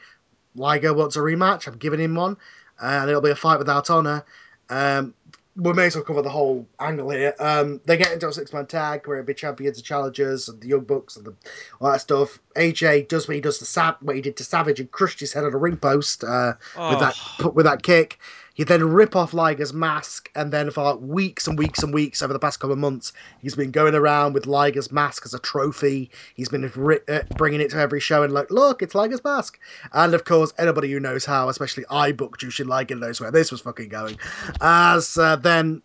Liger 0.55 0.95
wants 0.95 1.17
a 1.17 1.21
rematch. 1.21 1.67
I'm 1.67 1.77
giving 1.77 2.01
him 2.01 2.15
one. 2.15 2.37
And 2.81 3.09
it'll 3.09 3.23
be 3.23 3.31
a 3.31 3.37
fight 3.37 3.59
without 3.59 3.91
honor. 3.91 4.25
Um, 4.71 5.15
we 5.57 5.73
may 5.73 5.87
as 5.87 5.97
well 5.97 6.05
cover 6.05 6.23
the 6.23 6.31
whole 6.31 6.67
angle 6.79 7.11
here. 7.11 7.35
Um, 7.41 7.81
they 7.85 7.97
get 7.97 8.13
into 8.13 8.29
a 8.29 8.33
six 8.33 8.53
man 8.53 8.67
tag 8.67 9.07
where 9.09 9.17
it'll 9.19 9.27
be 9.27 9.35
champions 9.35 9.79
and 9.79 9.85
challengers 9.85 10.49
and 10.49 10.61
the 10.61 10.69
Young 10.69 10.85
Bucks 10.85 11.17
and 11.17 11.27
the, 11.27 11.35
all 11.81 11.91
that 11.91 12.01
stuff. 12.01 12.39
AJ 12.55 13.09
does 13.09 13.27
what 13.27 13.35
he 13.35 13.41
does 13.41 13.59
to 13.59 13.65
Sav, 13.65 13.97
what 14.01 14.15
he 14.15 14.23
did 14.23 14.37
to 14.37 14.45
Savage 14.45 14.79
and 14.79 14.91
crushed 14.93 15.19
his 15.19 15.33
head 15.33 15.45
on 15.45 15.53
a 15.53 15.57
ring 15.59 15.77
post 15.77 16.23
uh, 16.23 16.53
with 16.77 16.77
Oh, 16.77 16.99
that 17.01 17.55
with 17.55 17.67
that 17.67 17.83
kick. 17.83 18.21
He 18.59 18.65
then 18.65 18.83
rip 18.83 19.15
off 19.15 19.33
Liger's 19.33 19.73
mask, 19.73 20.33
and 20.35 20.53
then 20.53 20.73
for 20.73 20.83
like 20.83 21.01
weeks 21.01 21.47
and 21.47 21.57
weeks 21.57 21.85
and 21.85 21.95
weeks 21.95 22.23
over 22.23 22.33
the 22.33 22.41
past 22.41 22.59
couple 22.59 22.73
of 22.73 22.81
months, 22.81 23.13
he's 23.39 23.55
been 23.55 23.71
going 23.71 23.95
around 23.95 24.33
with 24.33 24.49
Liger's 24.49 24.91
mask 24.91 25.23
as 25.25 25.33
a 25.33 25.39
trophy. 25.39 26.11
He's 26.35 26.49
been 26.49 26.69
ri- 26.75 26.99
uh, 27.09 27.21
bringing 27.37 27.61
it 27.61 27.71
to 27.71 27.79
every 27.79 28.01
show 28.01 28.25
and 28.25 28.33
like, 28.33 28.51
look, 28.51 28.83
it's 28.83 28.97
Liger's 28.97 29.23
mask. 29.23 29.61
And 29.93 30.13
of 30.13 30.25
course, 30.25 30.53
anybody 30.59 30.91
who 30.91 30.99
knows 30.99 31.25
how, 31.25 31.49
especially 31.49 31.85
I 31.89 32.11
booked 32.11 32.41
Jushin 32.41 32.67
Liger, 32.67 32.97
knows 32.97 33.21
where 33.21 33.31
this 33.31 33.53
was 33.53 33.61
fucking 33.61 33.91
going. 33.91 34.19
As 34.61 35.17
uh, 35.17 35.37
then 35.37 35.81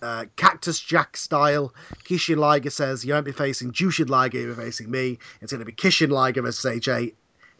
uh, 0.00 0.24
Cactus 0.36 0.80
Jack 0.80 1.18
style. 1.18 1.74
Kishin 2.06 2.38
Liger 2.38 2.70
says, 2.70 3.04
You 3.04 3.12
won't 3.12 3.26
be 3.26 3.32
facing 3.32 3.72
Jushin 3.72 4.08
Liger, 4.08 4.38
you'll 4.38 4.54
be 4.54 4.62
facing 4.62 4.90
me. 4.90 5.18
It's 5.42 5.52
going 5.52 5.58
to 5.60 5.66
be 5.66 5.72
Kishin 5.72 6.08
Liger 6.08 6.40
versus 6.40 6.64
AJ. 6.64 7.12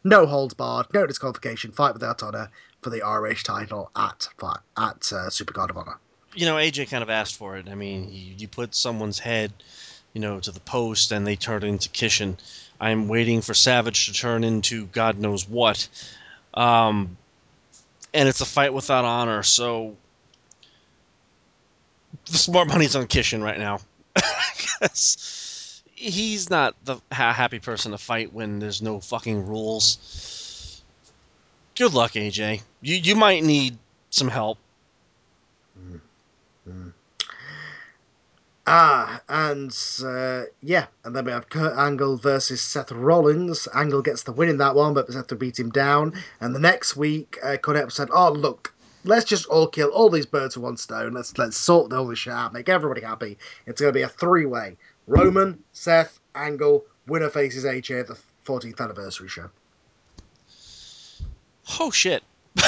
No 0.04 0.26
holds 0.26 0.52
barred, 0.52 0.87
no 0.92 1.06
disqualification, 1.06 1.73
fight 1.73 1.94
without 1.94 2.23
honor 2.23 2.50
for 2.82 2.90
the 2.90 3.00
ROH 3.00 3.42
title 3.42 3.90
at 3.96 4.28
at 4.42 5.12
uh, 5.12 5.30
Supercard 5.30 5.70
of 5.70 5.78
Honor. 5.78 5.96
You 6.34 6.44
know, 6.44 6.56
AJ 6.56 6.90
kind 6.90 7.02
of 7.02 7.08
asked 7.08 7.37
for 7.37 7.56
it. 7.56 7.68
I 7.68 7.75
mean, 7.75 8.11
you, 8.12 8.34
you 8.37 8.49
put 8.49 8.75
someone's 8.75 9.18
head, 9.18 9.52
you 10.12 10.20
know, 10.20 10.40
to 10.40 10.50
the 10.50 10.61
post 10.61 11.11
and 11.11 11.26
they 11.26 11.37
turn 11.37 11.62
into 11.64 11.88
Kishin. 11.88 12.37
I'm 12.78 13.08
waiting 13.08 13.40
for 13.40 13.54
Savage 13.54 14.06
to 14.06 14.12
turn 14.12 14.44
into 14.44 14.87
God 14.87 15.18
knows 15.18 15.49
what. 15.49 15.88
Um, 16.52 17.16
and 18.12 18.28
it's 18.28 18.42
a 18.42 18.46
fight 18.46 18.75
without 18.75 19.04
honor, 19.04 19.42
so 19.42 19.96
the 22.26 22.38
smart 22.38 22.68
money's 22.68 22.94
on 22.94 23.06
Kishin 23.06 23.42
right 23.42 23.58
now. 23.58 23.80
he's 26.04 26.50
not 26.50 26.75
the 26.84 26.96
ha- 27.12 27.32
happy 27.32 27.58
person 27.58 27.92
to 27.92 27.99
fight 27.99 28.32
when 28.32 28.58
there's 28.58 28.82
no 28.82 29.00
fucking 29.00 29.46
rules. 29.46 30.82
Good 31.75 31.94
luck, 31.94 32.12
AJ. 32.12 32.62
You 32.82 32.96
you 32.96 33.16
might 33.16 33.42
need 33.42 33.78
some 34.11 34.28
help. 34.28 34.58
Mm-hmm. 35.78 36.88
Ah, 38.66 39.20
and 39.28 39.76
uh, 40.04 40.44
yeah, 40.62 40.87
and 41.04 41.14
then 41.14 41.25
we 41.26 41.32
have 41.32 41.50
Kurt 41.50 41.76
Angle 41.76 42.16
versus 42.16 42.62
Seth 42.62 42.92
Rollins. 42.92 43.68
Angle 43.75 44.00
gets 44.00 44.23
the 44.23 44.32
win 44.32 44.49
in 44.49 44.58
that 44.58 44.75
one, 44.75 44.94
but 44.94 45.12
Seth 45.12 45.26
to 45.28 45.37
beat 45.37 45.58
him 45.58 45.70
down. 45.70 46.14
And 46.40 46.54
the 46.54 46.61
next 46.61 46.96
week, 46.96 47.38
uh, 47.42 47.56
Kurt 47.58 47.92
said, 47.92 48.08
"Oh 48.11 48.32
look, 48.32 48.73
let's 49.04 49.26
just 49.26 49.46
all 49.46 49.66
kill 49.66 49.90
all 49.90 50.08
these 50.08 50.26
birds 50.26 50.56
with 50.56 50.64
one 50.64 50.76
stone. 50.76 51.12
Let's 51.12 51.37
let's 51.37 51.56
sort 51.56 51.92
all 51.92 52.06
this 52.06 52.20
shit 52.20 52.32
out, 52.32 52.52
make 52.54 52.68
everybody 52.70 53.02
happy. 53.02 53.37
It's 53.66 53.80
going 53.80 53.92
to 53.92 53.99
be 53.99 54.02
a 54.02 54.08
three 54.08 54.46
way: 54.46 54.76
Roman, 55.06 55.62
Seth, 55.73 56.18
Angle, 56.34 56.84
winner 57.06 57.30
faces 57.30 57.64
AJ 57.64 58.00
at 58.00 58.06
the 58.08 58.18
14th 58.46 58.80
anniversary 58.80 59.28
show. 59.28 59.50
Oh 61.80 61.90
shit! 61.90 62.23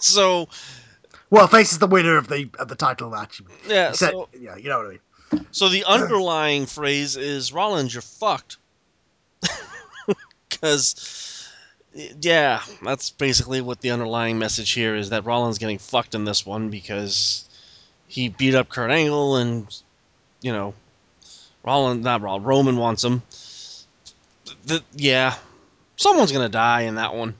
so, 0.00 0.48
well, 1.30 1.46
faces 1.46 1.78
the 1.78 1.86
winner 1.86 2.16
of 2.16 2.28
the 2.28 2.48
of 2.58 2.68
the 2.68 2.74
title 2.74 3.10
match. 3.10 3.40
Yeah, 3.66 3.92
said, 3.92 4.10
so, 4.10 4.28
yeah, 4.38 4.56
you 4.56 4.68
know 4.68 4.78
what 4.78 4.86
I 4.86 4.90
mean. 4.90 5.46
So 5.50 5.68
the 5.68 5.84
underlying 5.86 6.66
phrase 6.66 7.16
is 7.16 7.52
Rollins, 7.52 7.94
you're 7.94 8.02
fucked. 8.02 8.56
Because 10.48 11.50
yeah, 11.92 12.62
that's 12.82 13.10
basically 13.10 13.60
what 13.60 13.80
the 13.80 13.90
underlying 13.90 14.38
message 14.38 14.70
here 14.70 14.94
is 14.94 15.10
that 15.10 15.24
Rollins 15.24 15.58
getting 15.58 15.78
fucked 15.78 16.14
in 16.14 16.24
this 16.24 16.46
one 16.46 16.70
because 16.70 17.46
he 18.06 18.28
beat 18.28 18.54
up 18.54 18.68
Kurt 18.68 18.90
Angle 18.90 19.36
and 19.36 19.82
you 20.40 20.52
know 20.52 20.72
Rollins 21.66 22.04
not 22.04 22.22
Rollins 22.22 22.46
Roman 22.46 22.76
wants 22.76 23.04
him. 23.04 23.22
The, 24.66 24.82
yeah, 24.94 25.34
someone's 25.96 26.32
gonna 26.32 26.48
die 26.48 26.82
in 26.82 26.94
that 26.94 27.14
one. 27.14 27.34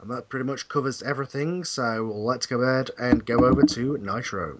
And 0.00 0.10
that 0.10 0.30
pretty 0.30 0.46
much 0.46 0.66
covers 0.66 1.02
everything. 1.02 1.64
So 1.64 2.10
let's 2.14 2.46
go 2.46 2.62
ahead 2.62 2.90
and 2.98 3.24
go 3.24 3.44
over 3.44 3.62
to 3.62 3.98
Nitro. 3.98 4.58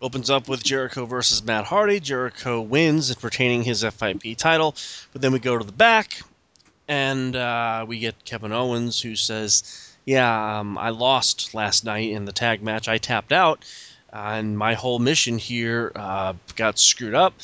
Opens 0.00 0.30
up 0.30 0.48
with 0.48 0.64
Jericho 0.64 1.04
versus 1.04 1.42
Matt 1.42 1.66
Hardy. 1.66 2.00
Jericho 2.00 2.62
wins, 2.62 3.14
retaining 3.22 3.62
his 3.62 3.82
FIP 3.84 4.38
title. 4.38 4.74
But 5.12 5.20
then 5.20 5.32
we 5.32 5.38
go 5.38 5.58
to 5.58 5.64
the 5.64 5.72
back 5.72 6.22
and 6.88 7.36
uh, 7.36 7.84
we 7.86 7.98
get 7.98 8.24
Kevin 8.24 8.52
Owens 8.52 9.00
who 9.02 9.14
says, 9.14 9.94
"Yeah, 10.06 10.60
um, 10.60 10.78
I 10.78 10.88
lost 10.88 11.52
last 11.52 11.84
night 11.84 12.10
in 12.10 12.24
the 12.24 12.32
tag 12.32 12.62
match. 12.62 12.88
I 12.88 12.96
tapped 12.96 13.32
out, 13.32 13.64
and 14.12 14.56
my 14.56 14.74
whole 14.74 14.98
mission 14.98 15.38
here 15.38 15.92
uh, 15.94 16.34
got 16.56 16.78
screwed 16.78 17.14
up." 17.14 17.34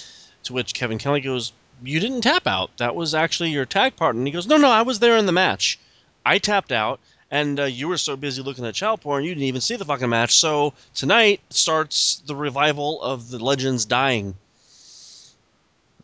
To 0.45 0.53
which 0.53 0.75
Kevin 0.75 0.99
Kelly 0.99 1.21
goes, 1.21 1.53
"You 1.83 2.01
didn't 2.01 2.21
tap 2.23 2.47
out. 2.47 2.71
That 2.77 2.95
was 2.95 3.15
actually 3.15 3.51
your 3.51 3.67
tag 3.67 3.97
partner." 3.97 4.21
And 4.21 4.27
he 4.27 4.33
goes, 4.33 4.47
"No, 4.47 4.57
no, 4.57 4.71
I 4.71 4.83
was 4.83 4.99
there 4.99 5.17
in 5.17 5.27
the 5.27 5.33
match. 5.33 5.79
I 6.25 6.39
tapped 6.39 6.73
out." 6.73 7.01
And 7.31 7.59
uh, 7.59 7.65
you 7.65 7.89
were 7.89 7.99
so 7.99 8.17
busy 8.17 8.41
looking 8.41 8.65
at 8.65 8.75
child 8.75 9.01
porn, 9.01 9.25
you 9.25 9.31
didn't 9.31 9.45
even 9.45 9.61
see 9.61 9.75
the 9.75 9.85
fucking 9.85 10.09
match. 10.09 10.39
So 10.39 10.75
tonight 10.95 11.41
starts 11.51 12.23
the 12.25 12.37
revival 12.37 13.03
of 13.03 13.31
the 13.31 13.43
legends 13.43 13.85
dying. 13.85 14.37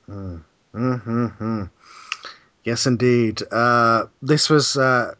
Mm. 0.09 0.42
Mm-hmm. 0.75 1.64
Yes, 2.64 2.87
indeed. 2.87 3.42
Uh, 3.50 4.07
this 4.21 4.49
was 4.49 4.76
uh, 4.76 5.14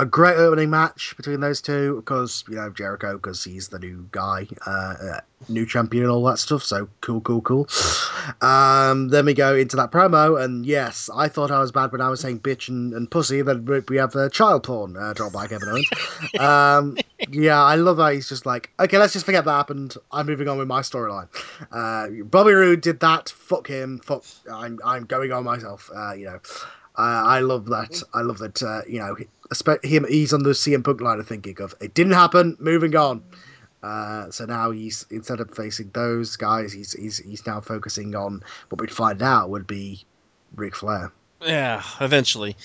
a 0.00 0.06
great 0.06 0.36
opening 0.36 0.70
match 0.70 1.14
between 1.18 1.40
those 1.40 1.60
two 1.60 1.96
because 1.96 2.42
you 2.48 2.54
know 2.54 2.70
Jericho 2.70 3.16
because 3.16 3.44
he's 3.44 3.68
the 3.68 3.78
new 3.78 4.08
guy, 4.10 4.46
uh, 4.66 4.70
uh, 4.70 5.20
new 5.50 5.66
champion, 5.66 6.04
and 6.04 6.10
all 6.10 6.24
that 6.24 6.38
stuff. 6.38 6.64
So 6.64 6.88
cool, 7.02 7.20
cool, 7.20 7.42
cool. 7.42 7.68
Um, 8.40 9.08
then 9.08 9.26
we 9.26 9.34
go 9.34 9.54
into 9.54 9.76
that 9.76 9.92
promo, 9.92 10.42
and 10.42 10.64
yes, 10.64 11.10
I 11.14 11.28
thought 11.28 11.50
I 11.50 11.58
was 11.60 11.70
bad 11.70 11.92
when 11.92 12.00
I 12.00 12.08
was 12.08 12.20
saying 12.20 12.40
bitch 12.40 12.70
and, 12.70 12.94
and 12.94 13.10
pussy. 13.10 13.42
Then 13.42 13.66
we 13.88 13.98
have 13.98 14.16
uh, 14.16 14.30
child 14.30 14.62
porn 14.62 14.96
uh, 14.96 15.12
by 15.34 15.46
Kevin 15.46 15.68
Owens. 15.68 15.90
um, 16.38 16.96
yeah, 17.28 17.62
I 17.62 17.74
love 17.74 17.98
that 17.98 18.14
he's 18.14 18.28
just 18.28 18.46
like, 18.46 18.70
okay, 18.80 18.96
let's 18.96 19.12
just 19.12 19.26
forget 19.26 19.44
that 19.44 19.52
happened. 19.52 19.96
I'm 20.10 20.24
moving 20.24 20.48
on 20.48 20.56
with 20.56 20.68
my 20.68 20.80
storyline. 20.80 21.28
Uh, 21.70 22.24
Bobby 22.24 22.52
Roode 22.52 22.80
did 22.80 23.00
that. 23.00 23.28
Fuck 23.28 23.66
him. 23.66 23.98
Fuck. 23.98 24.24
I'm 24.50 24.78
I'm 24.82 25.04
going 25.04 25.30
on 25.30 25.44
myself. 25.44 25.90
Uh, 25.94 26.12
you 26.12 26.24
know. 26.24 26.40
I 26.96 27.40
love 27.40 27.66
that. 27.66 28.02
I 28.12 28.20
love 28.20 28.38
that. 28.38 28.62
Uh, 28.62 28.82
you 28.86 28.98
know, 28.98 29.16
him. 29.82 30.06
He's 30.08 30.32
on 30.32 30.42
the 30.42 30.50
CM 30.50 30.84
Punk 30.84 31.00
line 31.00 31.20
of 31.20 31.26
thinking 31.26 31.60
of 31.60 31.74
it 31.80 31.94
didn't 31.94 32.12
happen. 32.12 32.56
Moving 32.60 32.94
on. 32.96 33.22
Uh, 33.82 34.30
so 34.30 34.44
now 34.44 34.70
he's 34.70 35.06
instead 35.10 35.40
of 35.40 35.54
facing 35.54 35.90
those 35.94 36.36
guys, 36.36 36.72
he's 36.72 36.92
he's 36.92 37.18
he's 37.18 37.46
now 37.46 37.60
focusing 37.60 38.14
on 38.14 38.42
what 38.68 38.80
we'd 38.80 38.92
find 38.92 39.22
out 39.22 39.50
would 39.50 39.66
be 39.66 40.04
Ric 40.54 40.76
Flair. 40.76 41.12
Yeah, 41.42 41.82
eventually. 42.00 42.56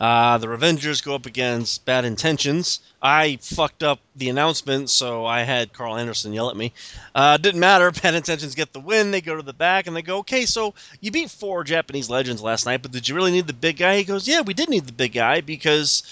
Uh, 0.00 0.38
the 0.38 0.46
Revengers 0.46 1.04
go 1.04 1.14
up 1.14 1.26
against 1.26 1.84
Bad 1.84 2.04
Intentions. 2.04 2.80
I 3.00 3.38
fucked 3.40 3.82
up 3.82 4.00
the 4.16 4.30
announcement, 4.30 4.90
so 4.90 5.26
I 5.26 5.42
had 5.42 5.72
Karl 5.72 5.96
Anderson 5.96 6.32
yell 6.32 6.50
at 6.50 6.56
me. 6.56 6.72
Uh, 7.14 7.36
didn't 7.36 7.60
matter. 7.60 7.90
Bad 8.02 8.14
Intentions 8.14 8.54
get 8.54 8.72
the 8.72 8.80
win. 8.80 9.10
They 9.10 9.20
go 9.20 9.36
to 9.36 9.42
the 9.42 9.52
back 9.52 9.86
and 9.86 9.94
they 9.94 10.02
go, 10.02 10.18
okay, 10.18 10.46
so 10.46 10.74
you 11.00 11.10
beat 11.10 11.30
four 11.30 11.62
Japanese 11.62 12.10
legends 12.10 12.42
last 12.42 12.64
night, 12.66 12.82
but 12.82 12.90
did 12.90 13.08
you 13.08 13.14
really 13.14 13.30
need 13.30 13.46
the 13.46 13.52
big 13.52 13.76
guy? 13.76 13.98
He 13.98 14.04
goes, 14.04 14.26
yeah, 14.26 14.40
we 14.40 14.54
did 14.54 14.70
need 14.70 14.86
the 14.86 14.92
big 14.92 15.12
guy 15.12 15.42
because 15.42 16.02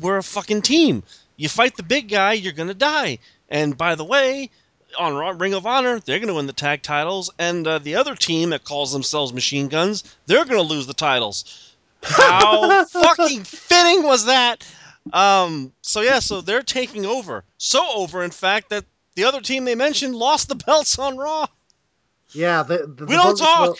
we're 0.00 0.18
a 0.18 0.22
fucking 0.22 0.62
team. 0.62 1.02
You 1.36 1.48
fight 1.48 1.76
the 1.76 1.82
big 1.82 2.08
guy, 2.08 2.34
you're 2.34 2.52
to 2.52 2.74
die. 2.74 3.18
And 3.48 3.76
by 3.76 3.94
the 3.94 4.04
way, 4.04 4.50
on 4.98 5.38
Ring 5.38 5.54
of 5.54 5.66
Honor, 5.66 6.00
they're 6.00 6.18
going 6.18 6.28
to 6.28 6.34
win 6.34 6.46
the 6.46 6.52
tag 6.52 6.82
titles, 6.82 7.30
and 7.38 7.66
uh, 7.66 7.78
the 7.78 7.96
other 7.96 8.14
team 8.14 8.50
that 8.50 8.64
calls 8.64 8.92
themselves 8.92 9.32
Machine 9.32 9.68
Guns, 9.68 10.04
they're 10.26 10.44
going 10.44 10.56
to 10.56 10.62
lose 10.62 10.86
the 10.86 10.94
titles. 10.94 11.74
How 12.02 12.84
fucking 12.86 13.44
fitting 13.44 14.02
was 14.02 14.26
that? 14.26 14.66
Um, 15.12 15.72
so 15.82 16.00
yeah, 16.00 16.20
so 16.20 16.40
they're 16.40 16.62
taking 16.62 17.06
over. 17.06 17.44
So 17.58 17.84
over, 17.94 18.22
in 18.22 18.30
fact, 18.30 18.70
that 18.70 18.84
the 19.14 19.24
other 19.24 19.40
team 19.40 19.64
they 19.64 19.74
mentioned 19.74 20.14
lost 20.14 20.48
the 20.48 20.54
belts 20.54 20.98
on 20.98 21.16
Raw. 21.16 21.46
Yeah, 22.30 22.62
the, 22.62 22.78
the, 22.86 23.06
we 23.06 23.16
the 23.16 23.22
don't 23.22 23.36
talk. 23.36 23.78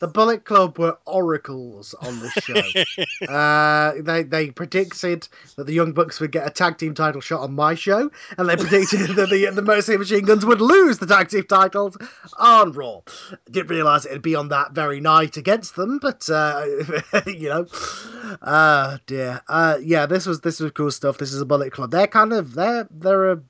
The 0.00 0.08
Bullet 0.08 0.44
Club 0.44 0.78
were 0.78 0.98
oracles 1.06 1.94
on 1.94 2.20
this 2.20 2.32
show. 2.32 3.26
uh, 3.32 3.92
they 4.00 4.22
they 4.22 4.50
predicted 4.50 5.28
that 5.56 5.64
the 5.66 5.72
Young 5.72 5.92
Bucks 5.92 6.20
would 6.20 6.32
get 6.32 6.46
a 6.46 6.50
tag 6.50 6.78
team 6.78 6.94
title 6.94 7.20
shot 7.20 7.40
on 7.42 7.54
my 7.54 7.74
show, 7.74 8.10
and 8.36 8.48
they 8.48 8.56
predicted 8.56 9.00
that 9.10 9.28
the 9.30 9.50
the 9.50 9.62
Mercy 9.62 9.96
Machine 9.96 10.24
Guns 10.24 10.44
would 10.44 10.60
lose 10.60 10.98
the 10.98 11.06
tag 11.06 11.28
team 11.28 11.44
titles 11.44 11.96
on 12.38 12.72
Raw. 12.72 13.00
Didn't 13.50 13.70
realize 13.70 14.06
it'd 14.06 14.22
be 14.22 14.34
on 14.34 14.48
that 14.48 14.72
very 14.72 15.00
night 15.00 15.36
against 15.36 15.76
them, 15.76 15.98
but 15.98 16.28
uh, 16.30 16.64
you 17.26 17.50
know, 17.50 17.66
uh 18.42 18.98
dear, 19.06 19.42
uh, 19.48 19.78
yeah, 19.82 20.06
this 20.06 20.26
was 20.26 20.40
this 20.40 20.60
was 20.60 20.72
cool 20.72 20.90
stuff. 20.90 21.18
This 21.18 21.32
is 21.32 21.42
a 21.42 21.46
Bullet 21.46 21.72
Club. 21.72 21.90
They're 21.90 22.06
kind 22.06 22.32
of 22.32 22.54
they're 22.54 22.88
they're 22.90 23.32
a 23.32 23.42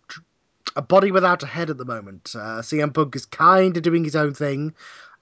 a 0.77 0.83
body 0.83 1.11
without 1.11 1.43
a 1.43 1.47
head 1.47 1.71
at 1.71 1.79
the 1.79 1.85
moment. 1.85 2.33
Uh, 2.35 2.61
CM 2.61 2.95
Punk 2.95 3.17
is 3.17 3.27
kind 3.27 3.77
of 3.77 3.83
doing 3.83 4.05
his 4.05 4.17
own 4.17 4.35
thing. 4.35 4.75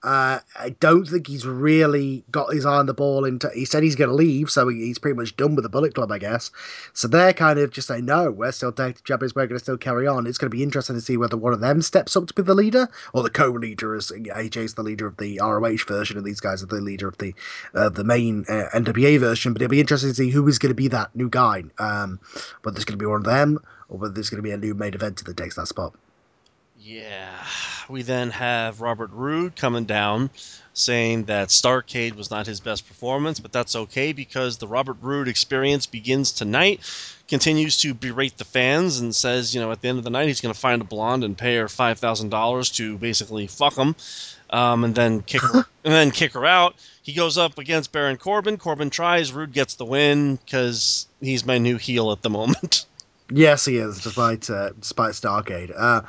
Uh, 0.02 0.38
I 0.56 0.70
don't 0.78 1.06
think 1.06 1.26
he's 1.26 1.44
really 1.44 2.24
got 2.30 2.54
his 2.54 2.64
eye 2.64 2.76
on 2.76 2.86
the 2.86 2.94
ball. 2.94 3.24
Into 3.24 3.50
he 3.52 3.64
said 3.64 3.82
he's 3.82 3.96
going 3.96 4.10
to 4.10 4.14
leave, 4.14 4.48
so 4.48 4.68
he, 4.68 4.78
he's 4.78 4.98
pretty 4.98 5.16
much 5.16 5.36
done 5.36 5.56
with 5.56 5.64
the 5.64 5.68
Bullet 5.68 5.94
Club, 5.94 6.12
I 6.12 6.18
guess. 6.18 6.52
So 6.92 7.08
they're 7.08 7.32
kind 7.32 7.58
of 7.58 7.72
just 7.72 7.88
saying, 7.88 8.04
no, 8.04 8.30
we're 8.30 8.52
still 8.52 8.72
taking 8.72 9.02
champions. 9.04 9.34
We're 9.34 9.46
going 9.46 9.58
to 9.58 9.64
still 9.64 9.76
carry 9.76 10.06
on. 10.06 10.26
It's 10.26 10.38
going 10.38 10.50
to 10.50 10.56
be 10.56 10.62
interesting 10.62 10.94
to 10.94 11.02
see 11.02 11.16
whether 11.16 11.36
one 11.36 11.52
of 11.52 11.60
them 11.60 11.82
steps 11.82 12.16
up 12.16 12.28
to 12.28 12.34
be 12.34 12.42
the 12.42 12.54
leader 12.54 12.88
or 13.12 13.24
the 13.24 13.30
co-leader, 13.30 13.94
as 13.96 14.10
AJ's 14.10 14.74
the 14.74 14.84
leader 14.84 15.06
of 15.06 15.16
the 15.16 15.40
ROH 15.42 15.84
version, 15.88 16.16
and 16.16 16.26
these 16.26 16.40
guys 16.40 16.62
are 16.62 16.66
the 16.66 16.80
leader 16.80 17.08
of 17.08 17.18
the 17.18 17.34
uh, 17.74 17.88
the 17.88 18.04
main 18.04 18.44
uh, 18.48 18.68
NWA 18.74 19.18
version. 19.18 19.52
But 19.52 19.62
it'll 19.62 19.70
be 19.70 19.80
interesting 19.80 20.10
to 20.10 20.14
see 20.14 20.30
who 20.30 20.46
is 20.46 20.58
going 20.58 20.70
to 20.70 20.74
be 20.74 20.88
that 20.88 21.14
new 21.16 21.28
guy. 21.28 21.64
Um, 21.78 22.20
whether 22.62 22.76
it's 22.76 22.84
going 22.84 22.98
to 22.98 23.02
be 23.02 23.06
one 23.06 23.18
of 23.18 23.24
them 23.24 23.58
or 23.88 23.98
whether 23.98 24.14
there's 24.14 24.30
going 24.30 24.42
to 24.42 24.48
be 24.48 24.52
a 24.52 24.56
new 24.56 24.74
main 24.74 24.94
event 24.94 25.24
that 25.24 25.36
takes 25.36 25.56
that 25.56 25.68
spot. 25.68 25.94
Yeah. 26.80 27.44
We 27.88 28.02
then 28.02 28.30
have 28.30 28.80
Robert 28.80 29.10
Roode 29.12 29.56
coming 29.56 29.84
down 29.84 30.30
saying 30.74 31.24
that 31.24 31.48
Starcade 31.48 32.14
was 32.14 32.30
not 32.30 32.46
his 32.46 32.60
best 32.60 32.86
performance, 32.86 33.40
but 33.40 33.52
that's 33.52 33.74
okay 33.74 34.12
because 34.12 34.58
the 34.58 34.68
Robert 34.68 34.98
Roode 35.02 35.26
experience 35.26 35.86
begins 35.86 36.30
tonight. 36.30 36.80
Continues 37.26 37.78
to 37.78 37.94
berate 37.94 38.38
the 38.38 38.44
fans 38.44 39.00
and 39.00 39.14
says, 39.14 39.54
you 39.54 39.60
know, 39.60 39.72
at 39.72 39.82
the 39.82 39.88
end 39.88 39.98
of 39.98 40.04
the 40.04 40.10
night 40.10 40.28
he's 40.28 40.40
going 40.40 40.54
to 40.54 40.60
find 40.60 40.80
a 40.80 40.84
blonde 40.84 41.24
and 41.24 41.36
pay 41.36 41.56
her 41.56 41.68
five 41.68 41.98
thousand 41.98 42.30
dollars 42.30 42.70
to 42.70 42.96
basically 42.96 43.48
fuck 43.48 43.74
him, 43.74 43.96
um, 44.50 44.84
and 44.84 44.94
then 44.94 45.20
kick 45.22 45.42
her 45.42 45.66
and 45.84 45.92
then 45.92 46.10
kick 46.10 46.32
her 46.34 46.46
out. 46.46 46.76
He 47.02 47.12
goes 47.12 47.36
up 47.36 47.58
against 47.58 47.92
Baron 47.92 48.16
Corbin. 48.18 48.56
Corbin 48.56 48.90
tries. 48.90 49.32
Roode 49.32 49.52
gets 49.52 49.74
the 49.74 49.84
win 49.84 50.36
because 50.36 51.06
he's 51.20 51.44
my 51.44 51.58
new 51.58 51.76
heel 51.76 52.12
at 52.12 52.22
the 52.22 52.30
moment. 52.30 52.86
Yes, 53.30 53.66
he 53.66 53.76
is, 53.76 54.00
despite 54.00 54.48
uh, 54.48 54.70
despite 54.80 55.12
Starcade. 55.12 55.72
Uh, 55.76 56.00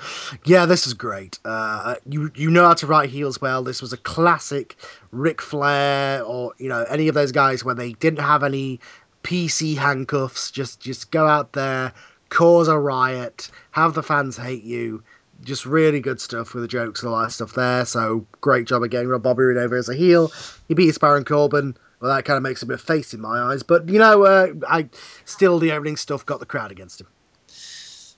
yeah, 0.45 0.65
this 0.65 0.87
is 0.87 0.93
great. 0.93 1.37
Uh, 1.43 1.95
you 2.07 2.31
you 2.33 2.49
know 2.49 2.65
how 2.65 2.73
to 2.75 2.87
write 2.87 3.09
heels 3.09 3.41
well. 3.41 3.61
This 3.61 3.81
was 3.81 3.91
a 3.91 3.97
classic 3.97 4.77
Ric 5.11 5.41
Flair 5.41 6.23
or 6.23 6.53
you 6.59 6.69
know 6.69 6.83
any 6.83 7.09
of 7.09 7.15
those 7.15 7.33
guys 7.33 7.63
where 7.63 7.75
they 7.75 7.91
didn't 7.93 8.21
have 8.21 8.43
any 8.43 8.79
PC 9.23 9.75
handcuffs. 9.75 10.49
Just 10.49 10.79
just 10.79 11.11
go 11.11 11.27
out 11.27 11.51
there, 11.51 11.91
cause 12.29 12.69
a 12.69 12.79
riot, 12.79 13.51
have 13.71 13.95
the 13.95 14.03
fans 14.03 14.37
hate 14.37 14.63
you. 14.63 15.03
Just 15.43 15.65
really 15.65 15.99
good 15.99 16.21
stuff 16.21 16.53
with 16.53 16.63
the 16.63 16.67
jokes 16.69 17.01
and 17.03 17.11
all 17.11 17.21
that 17.21 17.31
stuff 17.31 17.53
there. 17.53 17.85
So 17.85 18.25
great 18.39 18.65
job 18.65 18.83
of 18.83 18.89
getting 18.91 19.09
Rob 19.09 19.23
Bobby 19.23 19.43
Roode 19.43 19.57
over 19.57 19.75
as 19.75 19.89
a 19.89 19.95
heel. 19.95 20.31
He 20.69 20.73
beats 20.73 20.97
Baron 20.97 21.25
Corbin. 21.25 21.75
Well, 21.99 22.15
that 22.15 22.25
kind 22.25 22.37
of 22.37 22.43
makes 22.43 22.63
a 22.63 22.77
face 22.77 23.13
in 23.13 23.21
my 23.21 23.39
eyes. 23.39 23.63
But 23.63 23.89
you 23.89 23.99
know, 23.99 24.23
uh, 24.23 24.53
I 24.67 24.89
still 25.25 25.59
the 25.59 25.71
opening 25.71 25.97
stuff 25.97 26.25
got 26.25 26.39
the 26.39 26.45
crowd 26.45 26.71
against 26.71 27.01
him. 27.01 27.07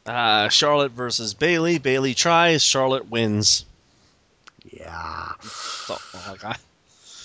Uh, 0.05 0.49
Charlotte 0.49 0.91
versus 0.91 1.33
Bayley. 1.33 1.77
Bayley 1.77 2.13
tries. 2.13 2.63
Charlotte 2.63 3.09
wins. 3.09 3.65
Yeah. 4.71 5.33
So, 5.41 5.97
oh 6.13 6.25
my 6.27 6.37
god. 6.37 6.57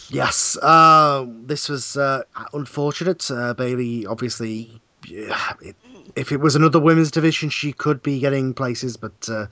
Yes. 0.09 0.57
Uh, 0.61 1.27
this 1.29 1.69
was 1.69 1.97
uh, 1.97 2.23
unfortunate. 2.53 3.31
Uh, 3.31 3.55
Bayley, 3.55 4.07
obviously, 4.07 4.81
yeah, 5.07 5.53
it, 5.61 5.77
if 6.15 6.33
it 6.33 6.39
was 6.39 6.55
another 6.57 6.81
women's 6.81 7.11
division, 7.11 7.51
she 7.51 7.73
could 7.73 8.03
be 8.03 8.21
getting 8.21 8.55
places, 8.55 8.97
but 8.97 9.29
uh, 9.29 9.47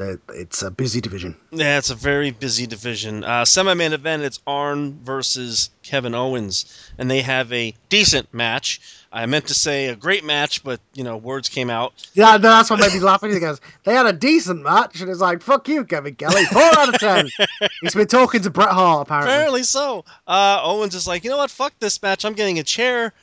it's 0.00 0.62
a 0.62 0.70
busy 0.70 1.00
division. 1.00 1.36
Yeah, 1.50 1.78
it's 1.78 1.90
a 1.90 1.94
very 1.94 2.30
busy 2.30 2.66
division. 2.66 3.24
Uh, 3.24 3.44
Semi-main 3.44 3.92
event, 3.92 4.22
it's 4.22 4.40
Arn 4.46 4.98
versus 5.02 5.70
Kevin 5.82 6.14
Owens, 6.14 6.90
and 6.98 7.10
they 7.10 7.22
have 7.22 7.52
a 7.52 7.74
decent 7.88 8.32
match. 8.32 8.80
I 9.10 9.26
meant 9.26 9.46
to 9.46 9.54
say 9.54 9.86
a 9.86 9.96
great 9.96 10.24
match, 10.24 10.62
but 10.62 10.80
you 10.94 11.02
know, 11.04 11.16
words 11.16 11.48
came 11.48 11.70
out. 11.70 11.94
Yeah, 12.14 12.32
no, 12.32 12.38
that's 12.38 12.70
what 12.70 12.80
made 12.80 12.92
me 12.92 13.00
laugh. 13.00 13.22
He 13.22 13.38
goes, 13.40 13.60
"They 13.84 13.94
had 13.94 14.06
a 14.06 14.12
decent 14.12 14.62
match," 14.62 15.00
and 15.00 15.10
it's 15.10 15.20
like, 15.20 15.42
"Fuck 15.42 15.68
you, 15.68 15.84
Kevin 15.84 16.14
Kelly." 16.14 16.44
Four 16.44 16.78
out 16.78 16.94
of 16.94 17.00
ten. 17.00 17.28
He's 17.80 17.94
been 17.94 18.06
talking 18.06 18.42
to 18.42 18.50
Bret 18.50 18.68
Hart, 18.68 19.06
apparently. 19.06 19.32
Apparently 19.32 19.62
so. 19.62 20.04
Uh, 20.26 20.60
Owens 20.62 20.94
is 20.94 21.06
like, 21.08 21.24
you 21.24 21.30
know 21.30 21.38
what? 21.38 21.50
Fuck 21.50 21.72
this 21.78 22.02
match. 22.02 22.24
I'm 22.24 22.34
getting 22.34 22.58
a 22.58 22.64
chair. 22.64 23.14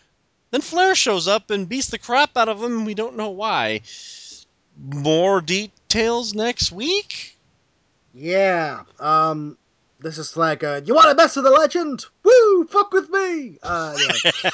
Then 0.51 0.61
Flair 0.61 0.95
shows 0.95 1.27
up 1.27 1.49
and 1.49 1.67
beats 1.67 1.87
the 1.87 1.97
crap 1.97 2.37
out 2.37 2.49
of 2.49 2.63
him. 2.63 2.85
We 2.85 2.93
don't 2.93 3.17
know 3.17 3.29
why. 3.31 3.81
More 4.77 5.41
details 5.41 6.33
next 6.33 6.71
week. 6.71 7.37
Yeah. 8.13 8.83
Um. 8.99 9.57
This 10.05 10.17
is 10.19 10.35
like 10.35 10.59
going, 10.59 10.85
You 10.85 10.93
want 10.93 11.09
to 11.09 11.15
mess 11.15 11.35
with 11.35 11.45
the 11.45 11.51
legend? 11.51 12.05
Woo! 12.23 12.65
Fuck 12.65 12.91
with 12.91 13.09
me! 13.09 13.57
Uh, 13.63 13.97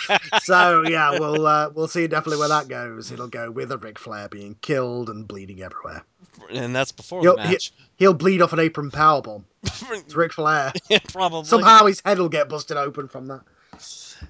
yeah. 0.10 0.18
so, 0.44 0.84
yeah, 0.88 1.20
we'll, 1.20 1.46
uh, 1.46 1.70
we'll 1.74 1.88
see 1.88 2.08
definitely 2.08 2.38
where 2.38 2.48
that 2.48 2.68
goes. 2.68 3.12
It'll 3.12 3.28
go 3.28 3.52
with 3.52 3.72
a 3.72 3.78
Ric 3.78 4.00
Flair 4.00 4.30
being 4.30 4.56
killed 4.62 5.10
and 5.10 5.28
bleeding 5.28 5.62
everywhere. 5.62 6.04
And 6.52 6.76
that's 6.76 6.92
before 6.92 7.22
he'll, 7.22 7.36
the 7.36 7.44
match. 7.44 7.74
He, 7.98 8.08
will 8.08 8.14
bleed 8.14 8.42
off 8.42 8.54
an 8.54 8.60
apron 8.60 8.92
powerbomb. 8.92 9.44
it's 9.64 10.16
Ric 10.16 10.32
Flair. 10.32 10.72
yeah, 10.90 11.00
probably. 11.12 11.44
Somehow 11.44 11.86
his 11.86 12.02
head 12.06 12.20
will 12.20 12.30
get 12.30 12.48
busted 12.48 12.78
open 12.78 13.08
from 13.08 13.28
that. 13.28 13.42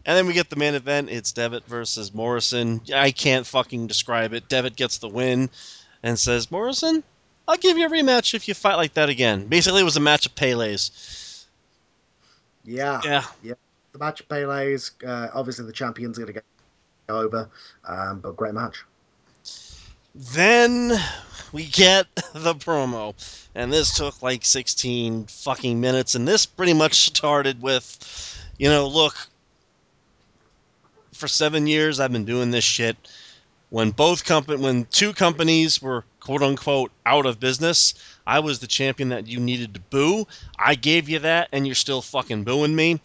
And 0.05 0.17
then 0.17 0.25
we 0.25 0.33
get 0.33 0.49
the 0.49 0.55
main 0.55 0.75
event. 0.75 1.09
It's 1.09 1.33
Devitt 1.33 1.65
versus 1.65 2.13
Morrison. 2.13 2.81
I 2.95 3.11
can't 3.11 3.45
fucking 3.45 3.87
describe 3.87 4.33
it. 4.33 4.47
Devitt 4.47 4.75
gets 4.75 4.99
the 4.99 5.09
win 5.09 5.49
and 6.03 6.17
says, 6.17 6.51
Morrison, 6.51 7.03
I'll 7.47 7.57
give 7.57 7.77
you 7.77 7.87
a 7.87 7.89
rematch 7.89 8.33
if 8.33 8.47
you 8.47 8.53
fight 8.53 8.75
like 8.75 8.93
that 8.95 9.09
again. 9.09 9.47
Basically, 9.47 9.81
it 9.81 9.85
was 9.85 9.97
a 9.97 10.01
match 10.01 10.25
of 10.25 10.35
Pele's. 10.35 11.45
Yeah. 12.63 13.01
Yeah. 13.03 13.23
Yeah. 13.43 13.53
The 13.93 13.99
match 13.99 14.21
of 14.21 14.29
Pele's. 14.29 14.91
Uh, 15.05 15.27
obviously, 15.33 15.65
the 15.65 15.73
champion's 15.73 16.17
going 16.17 16.33
to 16.33 16.41
go 17.07 17.19
over, 17.19 17.49
um, 17.85 18.19
but 18.19 18.35
great 18.35 18.53
match. 18.53 18.83
Then 20.15 20.91
we 21.51 21.65
get 21.65 22.07
the 22.33 22.55
promo, 22.55 23.15
and 23.55 23.71
this 23.71 23.97
took 23.97 24.21
like 24.21 24.45
16 24.45 25.25
fucking 25.25 25.79
minutes, 25.79 26.15
and 26.15 26.27
this 26.27 26.45
pretty 26.45 26.73
much 26.73 27.05
started 27.07 27.61
with, 27.61 28.39
you 28.57 28.69
know, 28.69 28.87
look, 28.87 29.15
for 31.13 31.27
seven 31.27 31.67
years 31.67 31.99
I've 31.99 32.11
been 32.11 32.25
doing 32.25 32.51
this 32.51 32.63
shit. 32.63 32.97
When 33.71 33.91
both 33.91 34.25
company, 34.25 34.61
when 34.61 34.85
two 34.91 35.13
companies 35.13 35.81
were 35.81 36.03
quote 36.19 36.43
unquote 36.43 36.91
out 37.05 37.25
of 37.25 37.39
business, 37.39 37.93
I 38.27 38.39
was 38.39 38.59
the 38.59 38.67
champion 38.67 39.09
that 39.09 39.27
you 39.27 39.39
needed 39.39 39.73
to 39.75 39.79
boo. 39.79 40.27
I 40.59 40.75
gave 40.75 41.07
you 41.07 41.19
that, 41.19 41.47
and 41.53 41.65
you're 41.65 41.73
still 41.73 42.01
fucking 42.01 42.43
booing 42.43 42.75
me. 42.75 42.99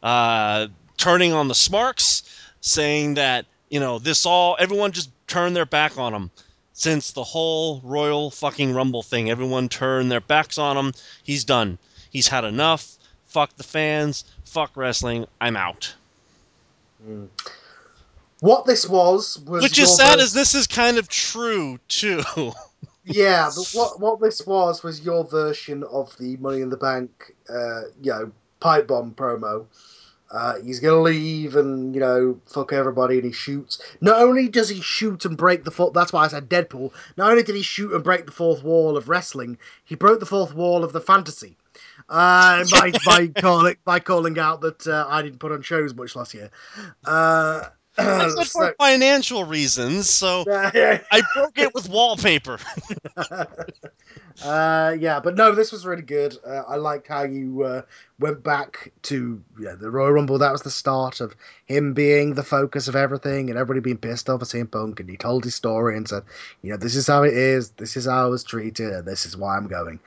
Uh, 0.00 0.68
turning 0.96 1.32
on 1.32 1.48
the 1.48 1.56
Smarks, 1.56 2.22
saying 2.60 3.14
that 3.14 3.46
you 3.68 3.80
know 3.80 3.98
this 3.98 4.24
all 4.24 4.56
everyone 4.60 4.92
just 4.92 5.10
turned 5.26 5.56
their 5.56 5.66
back 5.66 5.98
on 5.98 6.14
him 6.14 6.30
since 6.72 7.10
the 7.10 7.24
whole 7.24 7.80
Royal 7.82 8.30
fucking 8.30 8.74
Rumble 8.74 9.02
thing. 9.02 9.28
Everyone 9.28 9.68
turned 9.68 10.12
their 10.12 10.20
backs 10.20 10.56
on 10.56 10.76
him. 10.76 10.92
He's 11.24 11.42
done. 11.42 11.78
He's 12.10 12.28
had 12.28 12.44
enough. 12.44 12.96
Fuck 13.26 13.56
the 13.56 13.64
fans. 13.64 14.24
Fuck 14.44 14.76
wrestling. 14.76 15.26
I'm 15.40 15.56
out. 15.56 15.92
Mm. 17.04 17.26
What 18.42 18.66
this 18.66 18.88
was 18.88 19.38
was 19.46 19.62
which 19.62 19.78
is 19.78 19.96
sad, 19.96 20.18
as 20.18 20.32
this 20.32 20.56
is 20.56 20.66
kind 20.66 20.98
of 20.98 21.06
true 21.06 21.78
too. 21.86 22.24
yeah, 23.04 23.48
but 23.54 23.70
what 23.72 24.00
what 24.00 24.20
this 24.20 24.44
was 24.44 24.82
was 24.82 25.02
your 25.02 25.22
version 25.22 25.84
of 25.84 26.12
the 26.18 26.36
Money 26.38 26.60
in 26.60 26.68
the 26.68 26.76
Bank, 26.76 27.36
uh, 27.48 27.82
you 28.02 28.10
know, 28.10 28.32
pipe 28.58 28.88
bomb 28.88 29.12
promo. 29.12 29.66
Uh, 30.28 30.60
he's 30.60 30.80
gonna 30.80 31.00
leave 31.02 31.54
and 31.54 31.94
you 31.94 32.00
know 32.00 32.36
fuck 32.46 32.72
everybody, 32.72 33.18
and 33.18 33.26
he 33.26 33.30
shoots. 33.30 33.80
Not 34.00 34.20
only 34.20 34.48
does 34.48 34.68
he 34.68 34.80
shoot 34.80 35.24
and 35.24 35.36
break 35.36 35.62
the 35.62 35.70
fourth, 35.70 35.92
that's 35.92 36.12
why 36.12 36.24
I 36.24 36.28
said 36.28 36.48
Deadpool. 36.48 36.90
Not 37.16 37.30
only 37.30 37.44
did 37.44 37.54
he 37.54 37.62
shoot 37.62 37.92
and 37.92 38.02
break 38.02 38.26
the 38.26 38.32
fourth 38.32 38.64
wall 38.64 38.96
of 38.96 39.08
wrestling, 39.08 39.56
he 39.84 39.94
broke 39.94 40.18
the 40.18 40.26
fourth 40.26 40.52
wall 40.52 40.82
of 40.82 40.92
the 40.92 41.00
fantasy. 41.00 41.56
Uh, 42.08 42.64
by 42.72 42.92
by 43.06 43.26
calling 43.40 43.76
by 43.84 44.00
calling 44.00 44.36
out 44.36 44.62
that 44.62 44.84
uh, 44.88 45.06
I 45.08 45.22
didn't 45.22 45.38
put 45.38 45.52
on 45.52 45.62
shows 45.62 45.94
much 45.94 46.16
last 46.16 46.34
year. 46.34 46.50
Uh, 47.04 47.68
For 48.46 48.74
financial 48.78 49.44
reasons, 49.44 50.08
so 50.08 50.44
I 50.50 51.22
broke 51.34 51.58
it 51.58 51.74
with 51.74 51.90
wallpaper. 51.90 52.58
uh, 54.44 54.96
yeah, 54.98 55.20
but 55.20 55.36
no, 55.36 55.54
this 55.54 55.70
was 55.70 55.84
really 55.84 56.02
good. 56.02 56.38
Uh, 56.46 56.62
I 56.66 56.76
liked 56.76 57.06
how 57.06 57.24
you 57.24 57.64
uh, 57.64 57.82
went 58.18 58.42
back 58.42 58.92
to 59.02 59.42
yeah, 59.60 59.74
the 59.74 59.90
Royal 59.90 60.12
Rumble. 60.12 60.38
That 60.38 60.52
was 60.52 60.62
the 60.62 60.70
start 60.70 61.20
of 61.20 61.36
him 61.66 61.92
being 61.92 62.32
the 62.32 62.42
focus 62.42 62.88
of 62.88 62.96
everything, 62.96 63.50
and 63.50 63.58
everybody 63.58 63.80
being 63.80 63.98
pissed 63.98 64.30
off 64.30 64.40
at 64.40 64.48
CM 64.48 64.70
Punk. 64.70 65.00
And 65.00 65.10
he 65.10 65.18
told 65.18 65.44
his 65.44 65.54
story 65.54 65.94
and 65.94 66.08
said, 66.08 66.22
"You 66.62 66.70
know, 66.70 66.78
this 66.78 66.96
is 66.96 67.06
how 67.06 67.24
it 67.24 67.34
is. 67.34 67.70
This 67.72 67.98
is 67.98 68.06
how 68.06 68.24
I 68.24 68.28
was 68.28 68.42
treated, 68.42 68.90
and 68.90 69.06
this 69.06 69.26
is 69.26 69.36
why 69.36 69.58
I'm 69.58 69.68
going." 69.68 70.00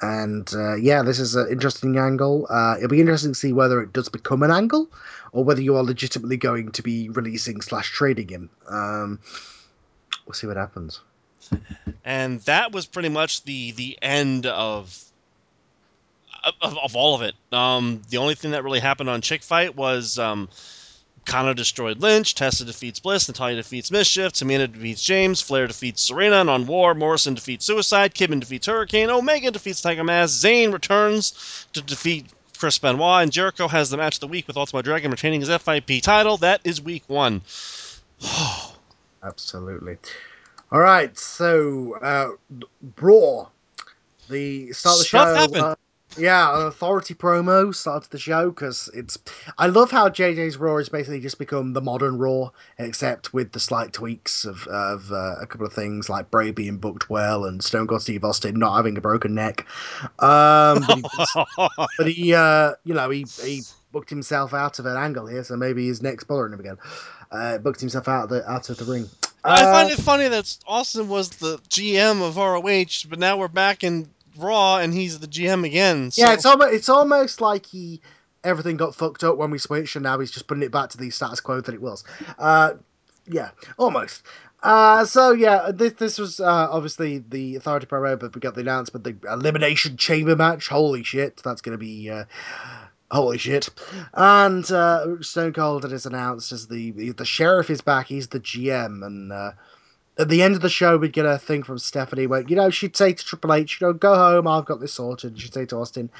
And 0.00 0.48
uh, 0.54 0.74
yeah, 0.76 1.02
this 1.02 1.18
is 1.18 1.36
an 1.36 1.48
interesting 1.50 1.98
angle. 1.98 2.46
Uh, 2.50 2.74
it'll 2.76 2.88
be 2.88 3.00
interesting 3.00 3.32
to 3.32 3.38
see 3.38 3.52
whether 3.52 3.80
it 3.80 3.92
does 3.92 4.08
become 4.08 4.42
an 4.42 4.50
angle 4.50 4.88
or 5.32 5.44
whether 5.44 5.60
you 5.60 5.76
are 5.76 5.82
legitimately 5.82 6.36
going 6.36 6.72
to 6.72 6.82
be 6.82 7.08
releasing 7.08 7.60
slash 7.60 7.90
trading 7.90 8.28
him. 8.28 8.50
Um, 8.68 9.20
we'll 10.26 10.34
see 10.34 10.46
what 10.46 10.56
happens. 10.56 11.00
And 12.04 12.40
that 12.42 12.72
was 12.72 12.86
pretty 12.86 13.08
much 13.08 13.44
the 13.44 13.72
the 13.72 13.98
end 14.02 14.46
of 14.46 15.02
of, 16.60 16.78
of 16.78 16.96
all 16.96 17.14
of 17.14 17.22
it. 17.22 17.34
Um, 17.52 18.02
the 18.08 18.18
only 18.18 18.34
thing 18.34 18.52
that 18.52 18.64
really 18.64 18.80
happened 18.80 19.08
on 19.08 19.20
Chick 19.20 19.42
Fight 19.42 19.74
was 19.76 20.18
um, 20.18 20.48
Kana 21.26 21.54
destroyed 21.54 22.00
Lynch, 22.00 22.34
Tessa 22.34 22.64
defeats 22.64 23.00
Bliss, 23.00 23.28
Natalya 23.28 23.56
defeats 23.56 23.90
Mischief, 23.90 24.32
Tamina 24.32 24.72
defeats 24.72 25.02
James, 25.02 25.40
Flair 25.40 25.66
defeats 25.66 26.02
Serena, 26.02 26.40
and 26.40 26.48
on 26.48 26.66
War, 26.66 26.94
Morrison 26.94 27.34
defeats 27.34 27.66
Suicide, 27.66 28.14
Kidman 28.14 28.40
defeats 28.40 28.66
Hurricane, 28.66 29.10
Omega 29.10 29.50
defeats 29.50 29.82
Tiger 29.82 30.04
Mask, 30.04 30.42
Zayn 30.44 30.72
returns 30.72 31.66
to 31.72 31.82
defeat 31.82 32.26
Chris 32.58 32.78
Benoit, 32.78 33.22
and 33.22 33.32
Jericho 33.32 33.68
has 33.68 33.90
the 33.90 33.96
match 33.96 34.16
of 34.16 34.20
the 34.20 34.28
week 34.28 34.46
with 34.46 34.56
Ultimate 34.56 34.84
Dragon 34.84 35.10
retaining 35.10 35.40
his 35.40 35.50
FIP 35.50 36.00
title. 36.02 36.38
That 36.38 36.60
is 36.64 36.80
week 36.80 37.02
one. 37.06 37.42
Absolutely. 39.22 39.98
All 40.72 40.80
right, 40.80 41.16
so 41.18 41.98
uh, 42.00 42.30
Raw, 43.00 43.48
the 44.28 44.72
start 44.72 44.94
of 44.94 44.98
the 44.98 45.04
Stuff 45.04 45.28
show. 45.28 45.34
happened. 45.34 45.60
uh, 45.62 45.76
yeah, 46.18 46.60
an 46.60 46.66
authority 46.66 47.14
promo 47.14 47.74
started 47.74 48.10
the 48.10 48.18
show 48.18 48.50
because 48.50 48.90
it's. 48.94 49.18
I 49.58 49.66
love 49.66 49.90
how 49.90 50.08
JJ's 50.08 50.56
Raw 50.56 50.76
has 50.78 50.88
basically 50.88 51.20
just 51.20 51.38
become 51.38 51.72
the 51.72 51.80
modern 51.80 52.18
Raw, 52.18 52.50
except 52.78 53.32
with 53.32 53.52
the 53.52 53.60
slight 53.60 53.92
tweaks 53.92 54.44
of 54.44 54.66
of 54.66 55.10
uh, 55.12 55.36
a 55.40 55.46
couple 55.46 55.66
of 55.66 55.72
things 55.72 56.08
like 56.08 56.30
Bray 56.30 56.50
being 56.50 56.78
booked 56.78 57.10
well 57.10 57.44
and 57.44 57.62
Stone 57.62 57.86
Cold 57.86 58.02
Steve 58.02 58.24
Austin 58.24 58.58
not 58.58 58.76
having 58.76 58.96
a 58.96 59.00
broken 59.00 59.34
neck. 59.34 59.66
Um, 60.18 60.84
but 60.86 60.96
he, 60.96 61.04
but 61.98 62.06
he 62.08 62.34
uh, 62.34 62.72
you 62.84 62.94
know, 62.94 63.10
he 63.10 63.26
he 63.42 63.62
booked 63.92 64.10
himself 64.10 64.54
out 64.54 64.78
of 64.78 64.86
an 64.86 64.96
angle 64.96 65.26
here, 65.26 65.44
so 65.44 65.56
maybe 65.56 65.86
his 65.86 66.02
neck's 66.02 66.24
bothering 66.24 66.52
him 66.52 66.60
again. 66.60 66.76
Uh, 67.30 67.58
booked 67.58 67.80
himself 67.80 68.08
out 68.08 68.24
of 68.24 68.28
the 68.30 68.48
out 68.50 68.68
of 68.70 68.76
the 68.78 68.84
ring. 68.84 69.08
I 69.44 69.62
find 69.62 69.90
Uh, 69.90 69.92
it 69.92 69.98
funny 70.00 70.28
that 70.28 70.56
Austin 70.66 71.08
was 71.08 71.30
the 71.30 71.58
GM 71.68 72.20
of 72.20 72.36
ROH, 72.36 73.08
but 73.08 73.18
now 73.18 73.36
we're 73.36 73.48
back 73.48 73.84
in 73.84 74.08
Raw 74.36 74.78
and 74.78 74.92
he's 74.92 75.18
the 75.18 75.26
GM 75.26 75.64
again. 75.64 76.10
Yeah, 76.14 76.32
it's 76.32 76.46
almost 76.46 76.72
it's 76.72 76.88
almost 76.88 77.40
like 77.40 77.66
he 77.66 78.00
everything 78.44 78.76
got 78.76 78.94
fucked 78.94 79.24
up 79.24 79.36
when 79.36 79.50
we 79.50 79.58
switched, 79.58 79.96
and 79.96 80.02
now 80.02 80.18
he's 80.18 80.30
just 80.30 80.46
putting 80.46 80.62
it 80.62 80.70
back 80.70 80.90
to 80.90 80.98
the 80.98 81.10
status 81.10 81.40
quo 81.40 81.60
that 81.60 81.74
it 81.74 81.82
was. 81.82 82.04
Uh, 82.38 82.74
yeah, 83.26 83.50
almost. 83.76 84.22
Uh, 84.62 85.04
so 85.04 85.32
yeah, 85.32 85.70
this 85.72 85.92
this 85.94 86.18
was 86.18 86.40
uh, 86.40 86.68
obviously 86.70 87.18
the 87.18 87.56
Authority 87.56 87.86
promo, 87.86 88.18
but 88.18 88.34
we 88.34 88.40
got 88.40 88.54
the 88.54 88.62
announcement, 88.62 89.04
the 89.04 89.16
Elimination 89.30 89.96
Chamber 89.96 90.36
match. 90.36 90.68
Holy 90.68 91.02
shit, 91.02 91.40
that's 91.44 91.60
gonna 91.60 91.78
be. 91.78 92.10
Uh, 92.10 92.24
Holy 93.08 93.38
shit! 93.38 93.68
And 94.14 94.68
uh, 94.68 95.22
Stone 95.22 95.52
Cold 95.52 95.84
is 95.84 96.06
announced 96.06 96.50
as 96.50 96.66
the 96.66 97.12
the 97.12 97.24
sheriff 97.24 97.70
is 97.70 97.80
back. 97.80 98.08
He's 98.08 98.26
the 98.26 98.40
GM, 98.40 99.06
and 99.06 99.30
uh, 99.30 99.52
at 100.18 100.28
the 100.28 100.42
end 100.42 100.54
of 100.54 100.62
the 100.62 100.68
show, 100.68 100.96
we'd 100.96 101.12
get 101.12 101.26
a 101.26 101.38
thing 101.38 101.62
from 101.62 101.78
Stephanie 101.78 102.26
where 102.26 102.42
you 102.42 102.56
know 102.56 102.70
she'd 102.70 102.96
say 102.96 103.12
to 103.12 103.24
Triple 103.24 103.52
H, 103.52 103.80
you 103.80 103.86
know, 103.86 103.92
go 103.92 104.14
home, 104.14 104.46
I've 104.46 104.64
got 104.64 104.80
this 104.80 104.94
sorted. 104.94 105.32
And 105.32 105.40
she'd 105.40 105.52
say 105.52 105.66
to 105.66 105.76
Austin, 105.76 106.10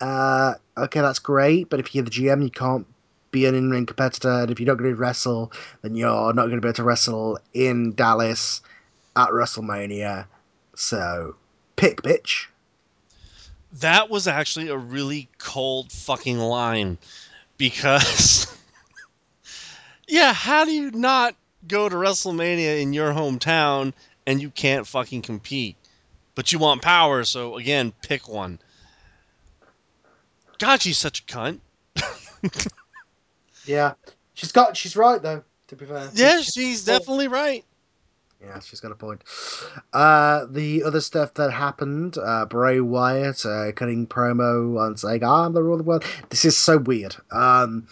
uh, 0.00 0.54
okay, 0.76 1.00
that's 1.00 1.18
great, 1.18 1.68
but 1.68 1.80
if 1.80 1.94
you're 1.94 2.04
the 2.04 2.10
GM, 2.10 2.42
you 2.42 2.50
can't 2.50 2.86
be 3.30 3.46
an 3.46 3.54
in-ring 3.54 3.86
competitor, 3.86 4.30
and 4.42 4.50
if 4.50 4.58
you're 4.58 4.66
not 4.66 4.78
going 4.78 4.90
to 4.90 4.96
wrestle, 4.96 5.52
then 5.82 5.94
you're 5.94 6.32
not 6.32 6.46
going 6.46 6.56
to 6.56 6.60
be 6.60 6.68
able 6.68 6.74
to 6.74 6.84
wrestle 6.84 7.38
in 7.54 7.92
Dallas 7.92 8.60
at 9.16 9.28
WrestleMania. 9.28 10.26
So, 10.74 11.36
pick, 11.76 12.02
bitch. 12.02 12.46
that 13.80 14.10
was 14.10 14.26
actually 14.26 14.68
a 14.68 14.76
really 14.76 15.28
cold 15.38 15.92
fucking 15.92 16.38
line 16.38 16.98
because 17.58 18.46
yeah 20.08 20.32
how 20.32 20.64
do 20.64 20.72
you 20.72 20.90
not 20.92 21.36
go 21.66 21.88
to 21.88 21.96
wrestlemania 21.96 22.80
in 22.80 22.92
your 22.92 23.12
hometown 23.12 23.92
and 24.26 24.40
you 24.40 24.50
can't 24.50 24.86
fucking 24.86 25.22
compete 25.22 25.76
but 26.34 26.52
you 26.52 26.58
want 26.58 26.82
power 26.82 27.24
so 27.24 27.56
again 27.56 27.92
pick 28.02 28.28
one 28.28 28.58
god 30.58 30.80
she's 30.80 30.98
such 30.98 31.20
a 31.20 31.22
cunt 31.24 31.60
Yeah, 33.66 33.94
she's 34.34 34.52
got, 34.52 34.76
she's 34.76 34.96
right 34.96 35.22
though. 35.22 35.42
To 35.68 35.76
be 35.76 35.84
fair, 35.84 36.10
yeah 36.14 36.40
she's 36.40 36.84
definitely 36.84 37.28
right 37.28 37.64
Yeah, 38.40 38.58
she's 38.58 38.80
got 38.80 38.90
a 38.90 38.96
point. 38.96 39.22
Uh, 39.92 40.46
the 40.50 40.82
other 40.82 41.00
stuff 41.00 41.34
that 41.34 41.52
happened, 41.52 42.16
uh, 42.18 42.46
Bray 42.46 42.80
Wyatt 42.80 43.44
uh, 43.46 43.70
cutting 43.72 44.06
promo 44.06 44.84
and 44.84 44.98
saying, 44.98 45.22
"I'm 45.22 45.52
the 45.52 45.62
ruler 45.62 45.74
of 45.74 45.78
the 45.78 45.84
world." 45.84 46.04
This 46.30 46.44
is 46.44 46.56
so 46.56 46.78
weird. 46.78 47.14
Um, 47.30 47.86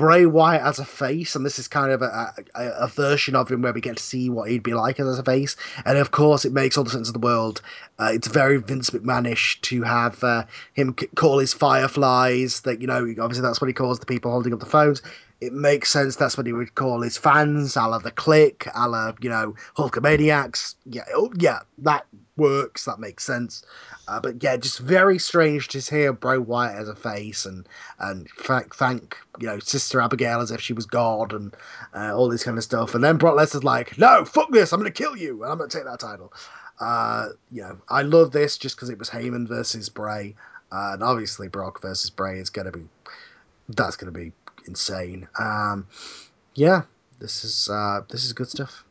Bray 0.00 0.24
Wyatt 0.24 0.62
as 0.62 0.78
a 0.78 0.84
face, 0.86 1.36
and 1.36 1.44
this 1.44 1.58
is 1.58 1.68
kind 1.68 1.92
of 1.92 2.00
a, 2.00 2.32
a, 2.54 2.64
a 2.70 2.88
version 2.88 3.36
of 3.36 3.50
him 3.50 3.60
where 3.60 3.74
we 3.74 3.82
get 3.82 3.98
to 3.98 4.02
see 4.02 4.30
what 4.30 4.48
he'd 4.48 4.62
be 4.62 4.72
like 4.72 4.98
as 4.98 5.18
a 5.18 5.22
face. 5.22 5.56
And 5.84 5.98
of 5.98 6.10
course, 6.10 6.46
it 6.46 6.54
makes 6.54 6.78
all 6.78 6.84
the 6.84 6.90
sense 6.90 7.08
of 7.08 7.12
the 7.12 7.20
world. 7.20 7.60
Uh, 7.98 8.10
it's 8.14 8.26
very 8.26 8.56
Vince 8.56 8.88
McMahonish 8.88 9.60
to 9.60 9.82
have 9.82 10.24
uh, 10.24 10.44
him 10.72 10.94
c- 10.98 11.08
call 11.16 11.38
his 11.38 11.52
fireflies. 11.52 12.62
That 12.62 12.80
you 12.80 12.86
know, 12.86 13.14
obviously 13.20 13.42
that's 13.42 13.60
what 13.60 13.68
he 13.68 13.74
calls 13.74 13.98
the 13.98 14.06
people 14.06 14.30
holding 14.30 14.54
up 14.54 14.60
the 14.60 14.64
phones 14.64 15.02
it 15.40 15.54
makes 15.54 15.90
sense 15.90 16.16
that's 16.16 16.36
what 16.36 16.46
he 16.46 16.52
would 16.52 16.74
call 16.74 17.00
his 17.00 17.16
fans, 17.16 17.74
a 17.76 17.80
la 17.86 17.98
the 17.98 18.10
click, 18.10 18.68
a 18.74 18.88
la, 18.88 19.12
you 19.22 19.30
know, 19.30 19.54
Hulkamaniacs. 19.76 20.74
Yeah, 20.84 21.04
oh, 21.14 21.32
yeah, 21.38 21.60
that 21.78 22.04
works, 22.40 22.86
that 22.86 22.98
makes 22.98 23.24
sense. 23.24 23.62
Uh, 24.08 24.18
but 24.18 24.42
yeah, 24.42 24.56
just 24.56 24.80
very 24.80 25.18
strange 25.18 25.68
to 25.68 25.78
hear 25.78 26.12
Bray 26.12 26.38
Wyatt 26.38 26.76
as 26.76 26.88
a 26.88 26.96
face 26.96 27.44
and 27.46 27.68
and 28.00 28.28
thank, 28.40 28.74
thank 28.74 29.16
you 29.38 29.46
know 29.46 29.58
Sister 29.60 30.00
Abigail 30.00 30.40
as 30.40 30.50
if 30.50 30.60
she 30.60 30.72
was 30.72 30.86
God 30.86 31.32
and 31.32 31.54
uh, 31.94 32.16
all 32.16 32.28
this 32.28 32.42
kind 32.42 32.58
of 32.58 32.64
stuff. 32.64 32.94
And 32.94 33.04
then 33.04 33.18
Brock 33.18 33.36
Lesnar's 33.36 33.62
like, 33.62 33.96
"No, 33.98 34.24
fuck 34.24 34.50
this! 34.50 34.72
I'm 34.72 34.80
gonna 34.80 34.90
kill 34.90 35.16
you, 35.16 35.42
and 35.42 35.52
I'm 35.52 35.58
gonna 35.58 35.70
take 35.70 35.84
that 35.84 36.00
title." 36.00 36.32
Uh, 36.80 37.28
you 37.52 37.62
know, 37.62 37.78
I 37.88 38.02
love 38.02 38.32
this 38.32 38.56
just 38.56 38.76
because 38.76 38.88
it 38.88 38.98
was 38.98 39.10
Heyman 39.10 39.46
versus 39.46 39.88
Bray, 39.88 40.34
uh, 40.72 40.90
and 40.94 41.02
obviously 41.02 41.46
Brock 41.48 41.82
versus 41.82 42.10
Bray 42.10 42.38
is 42.38 42.50
gonna 42.50 42.72
be 42.72 42.88
that's 43.68 43.96
gonna 43.96 44.12
be 44.12 44.32
insane. 44.66 45.28
Um, 45.38 45.86
yeah, 46.54 46.82
this 47.20 47.44
is 47.44 47.68
uh, 47.70 48.00
this 48.08 48.24
is 48.24 48.32
good 48.32 48.48
stuff. 48.48 48.84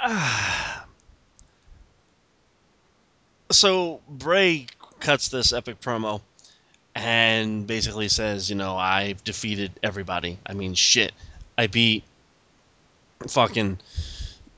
so 3.50 4.00
Bray 4.08 4.66
cuts 5.00 5.28
this 5.28 5.52
epic 5.52 5.80
promo 5.80 6.20
and 6.94 7.66
basically 7.66 8.08
says, 8.08 8.50
you 8.50 8.56
know, 8.56 8.76
I've 8.76 9.22
defeated 9.24 9.72
everybody. 9.82 10.38
I 10.46 10.54
mean, 10.54 10.74
shit. 10.74 11.12
I 11.56 11.66
beat 11.66 12.04
fucking. 13.28 13.78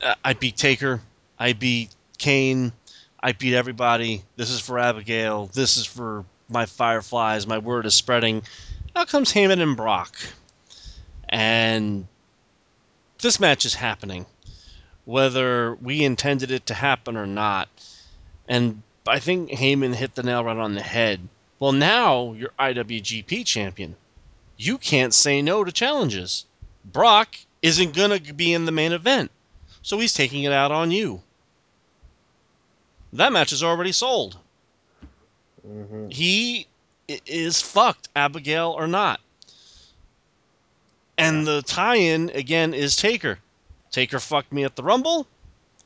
uh, 0.03 0.15
I 0.25 0.35
beat 0.35 0.57
Taker. 0.57 1.01
I 1.39 1.53
beat 1.53 1.91
Kane. 2.19 2.73
I 3.21 3.33
beat 3.33 3.55
everybody. 3.55 4.23
This 4.37 4.51
is 4.51 4.61
for 4.61 4.79
Abigail. 4.79 5.47
This 5.47 5.77
is 5.77 5.87
for 5.87 6.25
my 6.49 6.67
Fireflies. 6.67 7.47
My 7.47 7.59
word 7.59 7.87
is 7.87 7.95
spreading. 7.95 8.43
Out 8.95 9.09
comes 9.09 9.33
Heyman 9.33 9.61
and 9.61 9.77
Brock. 9.77 10.17
And 11.29 12.07
this 13.21 13.41
match 13.41 13.65
is 13.65 13.75
happening. 13.75 14.27
Whether 15.05 15.75
we 15.75 16.05
intended 16.05 16.51
it 16.51 16.67
to 16.67 16.75
happen 16.75 17.17
or 17.17 17.27
not. 17.27 17.69
And 18.49 18.83
I 19.07 19.19
think 19.19 19.51
Heyman 19.51 19.95
hit 19.95 20.15
the 20.15 20.23
nail 20.23 20.45
right 20.45 20.57
on 20.57 20.75
the 20.75 20.83
head. 20.83 21.21
Well, 21.59 21.73
now 21.73 22.33
you're 22.33 22.53
IWGP 22.59 23.45
champion. 23.47 23.97
You 24.57 24.79
can't 24.79 25.15
say 25.15 25.43
no 25.43 25.65
to 25.65 25.73
challenges. 25.73 26.45
Brock 26.85 27.37
isn't 27.63 27.95
going 27.95 28.21
to 28.21 28.33
be 28.33 28.53
in 28.53 28.65
the 28.65 28.73
main 28.73 28.93
event, 28.93 29.31
so 29.83 29.99
he's 29.99 30.15
taking 30.15 30.45
it 30.45 30.53
out 30.53 30.73
on 30.73 30.91
you. 30.91 31.23
That 33.13 33.33
match 33.33 33.53
is 33.53 33.63
already 33.63 33.93
sold. 33.93 34.39
Mm-hmm. 35.67 36.09
He 36.09 36.67
is 37.09 37.61
fucked, 37.61 38.09
Abigail 38.17 38.75
or 38.77 38.87
not. 38.87 39.21
And 41.19 41.47
the 41.47 41.63
tie 41.63 41.97
in, 41.97 42.31
again, 42.31 42.75
is 42.75 42.97
Taker. 42.97 43.39
Taker 43.93 44.19
fucked 44.19 44.53
me 44.53 44.65
at 44.65 44.75
the 44.75 44.83
Rumble. 44.83 45.27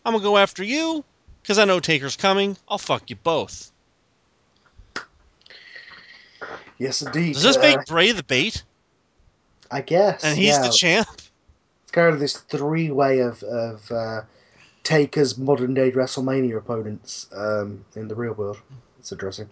I'm 0.05 0.13
going 0.13 0.23
to 0.23 0.29
go 0.29 0.39
after 0.39 0.65
you 0.65 1.05
because 1.43 1.59
I 1.59 1.65
know 1.65 1.81
Taker's 1.81 2.17
coming. 2.17 2.57
I'll 2.69 2.79
fuck 2.79 3.11
you 3.11 3.17
both. 3.17 3.71
Yes, 6.79 7.03
indeed. 7.03 7.35
Does 7.35 7.43
this 7.43 7.57
Uh, 7.57 7.61
make 7.61 7.87
Bray 7.87 8.13
the 8.13 8.23
bait? 8.23 8.63
I 9.71 9.81
guess. 9.81 10.25
And 10.25 10.39
he's 10.39 10.49
yeah. 10.49 10.63
the 10.63 10.71
champ? 10.71 11.09
It's 11.83 11.91
kind 11.93 12.13
of 12.15 12.21
this 12.21 12.37
three 12.37 12.91
way 12.91 13.21
of 13.21 13.43
of 13.43 13.91
uh, 13.91 14.23
Taker's 14.85 15.37
modern 15.39 15.75
day 15.75 15.91
WrestleMania 15.91 16.57
opponents 16.57 17.27
um, 17.33 17.85
in 17.97 18.09
the 18.09 18.15
real 18.15 18.35
world. 18.35 18.59
It's 18.99 19.11
addressing. 19.11 19.49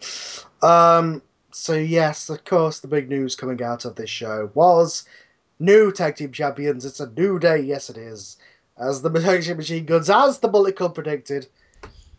Um, 0.63 1.23
so 1.51 1.75
yes, 1.75 2.29
of 2.29 2.45
course, 2.45 2.81
the 2.81 2.89
big 2.89 3.09
news 3.09 3.35
coming 3.35 3.63
out 3.63 3.85
of 3.85 3.97
this 3.97 4.11
show 4.11 4.51
was 4.55 5.05
new 5.59 5.93
tag 5.93 6.17
team 6.17 6.33
champions. 6.33 6.85
It's 6.85 7.01
a 7.01 7.11
new 7.11 7.39
day. 7.39 7.61
Yes, 7.61 7.91
it 7.91 7.97
is. 7.97 8.37
As 8.77 9.03
the 9.03 9.11
Machine 9.11 9.57
Machine 9.57 9.85
Guns, 9.85 10.11
as 10.11 10.39
the 10.39 10.49
Bullet 10.49 10.77
Club 10.77 10.95
predicted, 10.95 11.47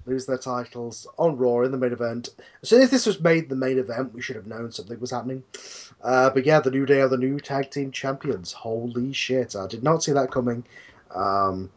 lose 0.06 0.26
their 0.26 0.38
titles 0.38 1.08
on 1.18 1.38
Raw 1.38 1.62
in 1.62 1.72
the 1.72 1.78
main 1.78 1.92
event. 1.92 2.30
So 2.64 2.78
if 2.78 2.92
this 2.92 3.06
was 3.06 3.20
made 3.20 3.50
the 3.50 3.56
main 3.56 3.78
event, 3.78 4.14
we 4.14 4.22
should 4.22 4.36
have 4.36 4.48
known 4.48 4.72
something 4.72 5.00
was 5.00 5.12
happening. 5.12 5.44
Uh, 6.02 6.30
but 6.30 6.46
yeah, 6.46 6.60
the 6.60 6.72
New 6.72 6.86
Day 6.86 7.02
are 7.02 7.10
the 7.10 7.18
new 7.18 7.40
tag 7.40 7.72
team 7.72 7.92
champions. 7.92 8.52
Holy 8.52 9.12
shit! 9.12 9.56
I 9.56 9.68
did 9.68 9.84
not 9.84 10.04
see 10.04 10.14
that 10.14 10.32
coming. 10.32 10.64
Um, 11.14 11.70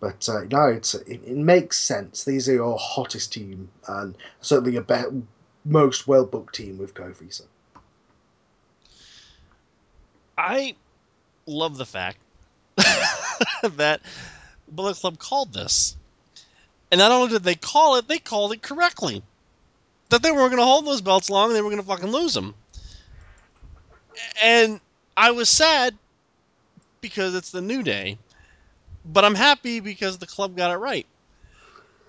but 0.00 0.28
uh, 0.28 0.44
no, 0.50 0.66
it, 0.66 0.94
it 1.06 1.36
makes 1.36 1.78
sense. 1.78 2.24
These 2.24 2.48
are 2.48 2.54
your 2.54 2.78
hottest 2.78 3.32
team, 3.32 3.68
and 3.86 4.16
certainly 4.40 4.72
your 4.72 4.82
be- 4.82 5.22
most 5.64 6.08
well 6.08 6.24
booked 6.24 6.54
team 6.54 6.78
with 6.78 6.94
Kofi. 6.94 7.32
So 7.32 7.44
I 10.38 10.74
love 11.46 11.76
the 11.76 11.86
fact 11.86 12.18
that 13.62 14.00
Bullet 14.68 14.96
Club 14.96 15.18
called 15.18 15.52
this. 15.52 15.96
And 16.90 16.98
not 16.98 17.12
only 17.12 17.28
did 17.28 17.44
they 17.44 17.54
call 17.54 17.96
it, 17.96 18.08
they 18.08 18.18
called 18.18 18.52
it 18.52 18.62
correctly. 18.62 19.22
That 20.08 20.22
they 20.22 20.32
weren't 20.32 20.50
going 20.50 20.58
to 20.58 20.64
hold 20.64 20.86
those 20.86 21.00
belts 21.00 21.30
long 21.30 21.50
and 21.50 21.56
they 21.56 21.62
were 21.62 21.70
going 21.70 21.82
to 21.82 21.86
fucking 21.86 22.10
lose 22.10 22.34
them. 22.34 22.54
And 24.42 24.80
I 25.16 25.30
was 25.30 25.48
sad 25.48 25.96
because 27.00 27.34
it's 27.34 27.52
the 27.52 27.60
new 27.60 27.82
day, 27.82 28.18
but 29.04 29.24
I'm 29.24 29.34
happy 29.34 29.80
because 29.80 30.18
the 30.18 30.26
club 30.26 30.56
got 30.56 30.72
it 30.72 30.78
right. 30.78 31.06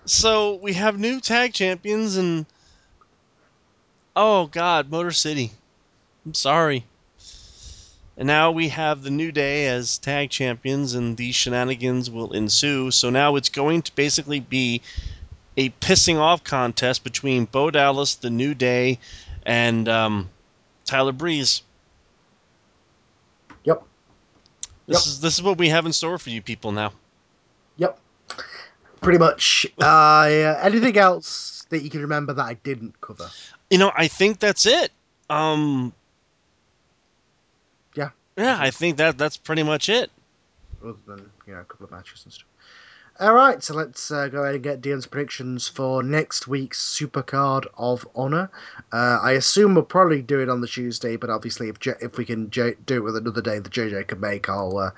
So 0.04 0.56
we 0.56 0.72
have 0.74 0.98
new 0.98 1.20
tag 1.20 1.52
champions 1.54 2.16
and 2.16 2.44
oh 4.16 4.46
god, 4.46 4.90
Motor 4.90 5.12
City. 5.12 5.52
I'm 6.26 6.34
sorry. 6.34 6.84
And 8.16 8.26
now 8.26 8.50
we 8.50 8.68
have 8.68 9.02
the 9.02 9.10
New 9.10 9.32
Day 9.32 9.66
as 9.68 9.98
tag 9.98 10.30
champions, 10.30 10.94
and 10.94 11.16
these 11.16 11.34
shenanigans 11.34 12.10
will 12.10 12.32
ensue. 12.32 12.90
So 12.90 13.08
now 13.10 13.36
it's 13.36 13.48
going 13.48 13.82
to 13.82 13.94
basically 13.94 14.40
be 14.40 14.82
a 15.56 15.70
pissing 15.70 16.18
off 16.18 16.44
contest 16.44 17.04
between 17.04 17.46
Bo 17.46 17.70
Dallas, 17.70 18.16
the 18.16 18.30
New 18.30 18.54
Day, 18.54 18.98
and 19.44 19.88
um, 19.88 20.28
Tyler 20.84 21.12
Breeze. 21.12 21.62
Yep. 23.64 23.82
This 24.86 24.98
Yep. 24.98 25.06
is 25.06 25.20
this 25.20 25.34
is 25.34 25.42
what 25.42 25.58
we 25.58 25.68
have 25.70 25.86
in 25.86 25.92
store 25.92 26.18
for 26.18 26.30
you 26.30 26.42
people 26.42 26.72
now. 26.72 26.92
Yep. 27.76 27.98
Pretty 29.00 29.18
much. 29.18 29.66
Uh, 29.78 30.28
yeah. 30.30 30.60
Anything 30.62 30.96
else 30.98 31.64
that 31.70 31.82
you 31.82 31.90
can 31.90 32.02
remember 32.02 32.32
that 32.34 32.44
I 32.44 32.54
didn't 32.54 33.00
cover? 33.00 33.30
You 33.70 33.78
know, 33.78 33.90
I 33.94 34.06
think 34.08 34.38
that's 34.38 34.66
it. 34.66 34.92
Um, 35.30 35.92
Yeah. 38.36 38.56
I 38.58 38.70
think 38.70 38.96
that 38.96 39.18
that's 39.18 39.36
pretty 39.36 39.62
much 39.62 39.88
it. 39.88 40.10
Other 40.82 40.96
than, 41.06 41.30
you 41.46 41.54
know, 41.54 41.60
a 41.60 41.64
couple 41.64 41.84
of 41.84 41.92
matches 41.92 42.22
and 42.24 42.32
stuff. 42.32 42.46
All 43.20 43.34
right, 43.34 43.62
so 43.62 43.74
let's 43.74 44.10
uh, 44.10 44.28
go 44.28 44.42
ahead 44.42 44.54
and 44.54 44.64
get 44.64 44.80
Dion's 44.80 45.06
predictions 45.06 45.68
for 45.68 46.02
next 46.02 46.48
week's 46.48 46.98
Supercard 46.98 47.66
of 47.76 48.08
Honor. 48.14 48.50
Uh, 48.90 49.18
I 49.22 49.32
assume 49.32 49.74
we'll 49.74 49.84
probably 49.84 50.22
do 50.22 50.40
it 50.40 50.48
on 50.48 50.62
the 50.62 50.66
Tuesday, 50.66 51.16
but 51.16 51.28
obviously, 51.28 51.68
if 51.68 51.78
J- 51.78 51.92
if 52.00 52.16
we 52.16 52.24
can 52.24 52.50
J- 52.50 52.76
do 52.86 52.96
it 52.96 53.04
with 53.04 53.16
another 53.16 53.42
day 53.42 53.58
that 53.58 53.70
JJ 53.70 54.08
can 54.08 54.18
make, 54.18 54.48
I'll 54.48 54.78
uh, 54.78 54.90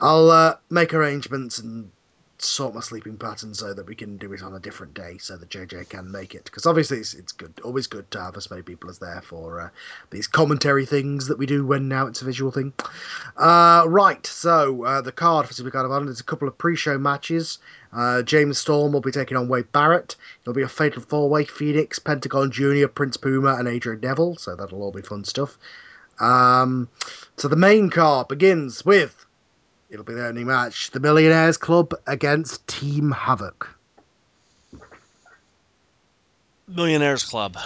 I'll 0.00 0.30
uh, 0.30 0.56
make 0.70 0.92
arrangements 0.92 1.60
and 1.60 1.90
sort 2.38 2.74
my 2.74 2.80
sleeping 2.80 3.16
pattern 3.16 3.54
so 3.54 3.72
that 3.72 3.86
we 3.86 3.94
can 3.94 4.16
do 4.16 4.32
it 4.32 4.42
on 4.42 4.54
a 4.54 4.60
different 4.60 4.94
day, 4.94 5.18
so 5.18 5.36
that 5.36 5.48
JJ 5.48 5.88
can 5.88 6.10
make 6.10 6.34
it. 6.34 6.44
Because 6.44 6.66
obviously, 6.66 6.98
it's, 6.98 7.14
it's 7.14 7.32
good, 7.32 7.52
always 7.64 7.86
good 7.86 8.10
to 8.10 8.20
have 8.20 8.36
as 8.36 8.50
many 8.50 8.62
people 8.62 8.90
as 8.90 8.98
there 8.98 9.22
for 9.22 9.60
uh, 9.60 9.68
these 10.10 10.26
commentary 10.26 10.86
things 10.86 11.26
that 11.28 11.38
we 11.38 11.46
do 11.46 11.66
when 11.66 11.88
now 11.88 12.06
it's 12.06 12.22
a 12.22 12.24
visual 12.24 12.50
thing. 12.50 12.72
Uh, 13.36 13.84
right, 13.86 14.26
so 14.26 14.84
uh, 14.84 15.00
the 15.00 15.12
card 15.12 15.46
for 15.46 15.54
Supercard 15.54 15.84
of 15.84 15.90
Honor, 15.90 16.06
there's 16.06 16.20
a 16.20 16.24
couple 16.24 16.48
of 16.48 16.56
pre-show 16.58 16.98
matches. 16.98 17.58
Uh, 17.92 18.22
James 18.22 18.58
Storm 18.58 18.92
will 18.92 19.00
be 19.00 19.12
taking 19.12 19.36
on 19.36 19.48
Wade 19.48 19.72
Barrett. 19.72 20.16
It'll 20.42 20.54
be 20.54 20.62
a 20.62 20.68
fatal 20.68 21.02
four-way: 21.02 21.44
Phoenix, 21.44 21.98
Pentagon 21.98 22.50
Junior, 22.50 22.88
Prince 22.88 23.16
Puma, 23.16 23.54
and 23.54 23.68
Adrian 23.68 24.00
Neville. 24.00 24.36
So 24.36 24.56
that'll 24.56 24.82
all 24.82 24.92
be 24.92 25.02
fun 25.02 25.24
stuff. 25.24 25.58
Um, 26.18 26.88
so 27.36 27.48
the 27.48 27.56
main 27.56 27.90
card 27.90 28.28
begins 28.28 28.84
with 28.84 29.25
it'll 29.90 30.04
be 30.04 30.14
the 30.14 30.26
only 30.26 30.44
match: 30.44 30.90
the 30.90 31.00
Millionaires 31.00 31.56
Club 31.56 31.94
against 32.06 32.66
Team 32.66 33.10
Havoc. 33.10 33.68
Millionaires 36.68 37.24
Club. 37.24 37.56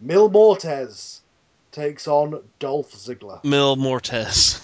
Mil 0.00 0.28
Muertes 0.30 1.20
takes 1.70 2.06
on 2.08 2.42
Dolph 2.58 2.92
Ziggler. 2.92 3.42
Mil 3.44 3.76
Muertes. 3.76 4.60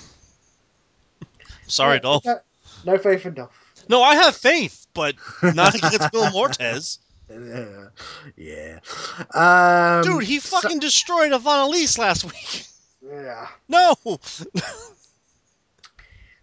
Sorry, 1.66 1.96
Yeah, 1.96 2.00
Dolph. 2.00 2.26
okay. 2.26 2.40
No 2.84 2.98
faith 2.98 3.24
in 3.26 3.34
Dolph. 3.34 3.84
No, 3.88 4.02
I 4.02 4.16
have 4.16 4.36
faith, 4.36 4.86
but 4.94 5.14
not 5.42 5.74
against 5.74 6.12
Mil 6.12 6.24
Muertes. 6.32 6.98
Yeah. 7.30 7.88
yeah. 8.36 8.78
Um, 9.34 10.02
Dude, 10.02 10.24
he 10.24 10.40
so- 10.40 10.60
fucking 10.60 10.80
destroyed 10.80 11.32
Ivana 11.32 11.66
Elise 11.66 11.98
last 11.98 12.24
week. 12.24 12.66
Yeah. 13.10 13.48
No. 13.68 13.96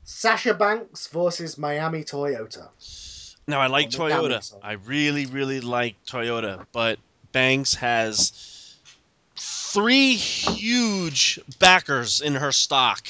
Sasha 0.04 0.54
Banks 0.54 1.08
versus 1.08 1.56
Manami 1.56 2.06
Toyota. 2.10 2.70
Now 3.48 3.60
I 3.62 3.68
like 3.68 3.92
Well, 3.98 4.10
Toyota. 4.10 4.56
I 4.64 4.74
really, 4.74 5.26
really 5.26 5.62
like 5.62 5.96
Toyota, 6.06 6.66
but 6.72 7.00
Banks 7.32 7.76
has 7.76 8.76
three 9.36 10.16
huge 10.16 11.40
backers 11.60 12.22
in 12.22 12.36
her 12.36 12.52
stock. 12.52 13.06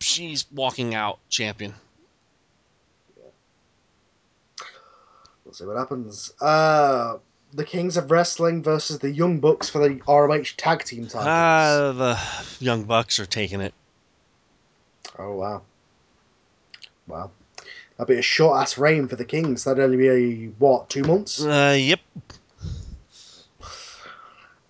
She's 0.00 0.46
walking 0.52 0.94
out 0.94 1.18
champion. 1.28 1.74
We'll 5.44 5.54
see 5.54 5.64
what 5.64 5.76
happens. 5.76 6.32
Uh, 6.40 7.18
the 7.52 7.64
Kings 7.64 7.96
of 7.96 8.10
Wrestling 8.10 8.62
versus 8.62 8.98
the 8.98 9.10
Young 9.10 9.38
Bucks 9.38 9.68
for 9.68 9.86
the 9.86 10.00
ROH 10.08 10.54
Tag 10.56 10.84
Team 10.84 11.06
titles. 11.06 11.26
Ah, 11.26 11.92
the 11.96 12.64
Young 12.64 12.84
Bucks 12.84 13.18
are 13.18 13.26
taking 13.26 13.60
it. 13.60 13.74
oh 15.18 15.32
wow, 15.34 15.62
wow. 17.06 17.30
That'd 17.96 18.14
be 18.14 18.18
a 18.18 18.22
short 18.22 18.60
ass 18.60 18.78
reign 18.78 19.06
for 19.06 19.16
the 19.16 19.24
Kings. 19.24 19.64
That'd 19.64 19.84
only 19.84 19.96
be 19.96 20.46
what 20.58 20.88
two 20.88 21.02
months. 21.02 21.44
Uh, 21.44 21.76
yep. 21.78 22.00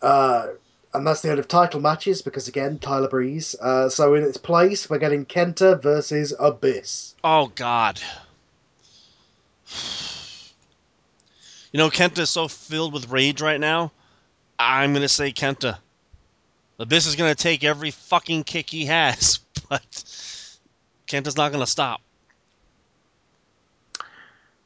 Uh, 0.03 0.49
and 0.95 1.07
that's 1.07 1.23
the 1.23 1.31
end 1.31 1.39
of 1.39 1.49
title 1.49 1.81
matches 1.81 2.21
because 2.21 2.49
again, 2.49 2.79
Tyler 2.79 3.09
Breeze. 3.09 3.55
Uh, 3.61 3.89
so 3.89 4.15
in 4.15 4.25
its 4.25 4.37
place, 4.37 4.91
we're 4.91 4.99
getting 4.99 5.25
Kenta 5.25 5.81
versus 5.81 6.35
Abyss. 6.39 7.15
Oh 7.23 7.53
God. 7.55 8.01
You 11.73 11.79
know, 11.79 11.89
Kenta 11.91 12.19
is 12.19 12.31
so 12.31 12.49
filled 12.49 12.93
with 12.93 13.09
rage 13.09 13.41
right 13.41 13.59
now. 13.59 13.93
I'm 14.59 14.93
gonna 14.93 15.09
say 15.09 15.33
Kenta. 15.33 15.79
Abyss 16.79 17.07
is 17.07 17.17
gonna 17.17 17.35
take 17.35 17.65
every 17.65 17.91
fucking 17.91 18.45
kick 18.45 18.71
he 18.71 18.87
has, 18.87 19.41
but 19.69 19.83
Kenta's 21.07 21.37
not 21.37 21.51
gonna 21.51 21.67
stop. 21.67 22.03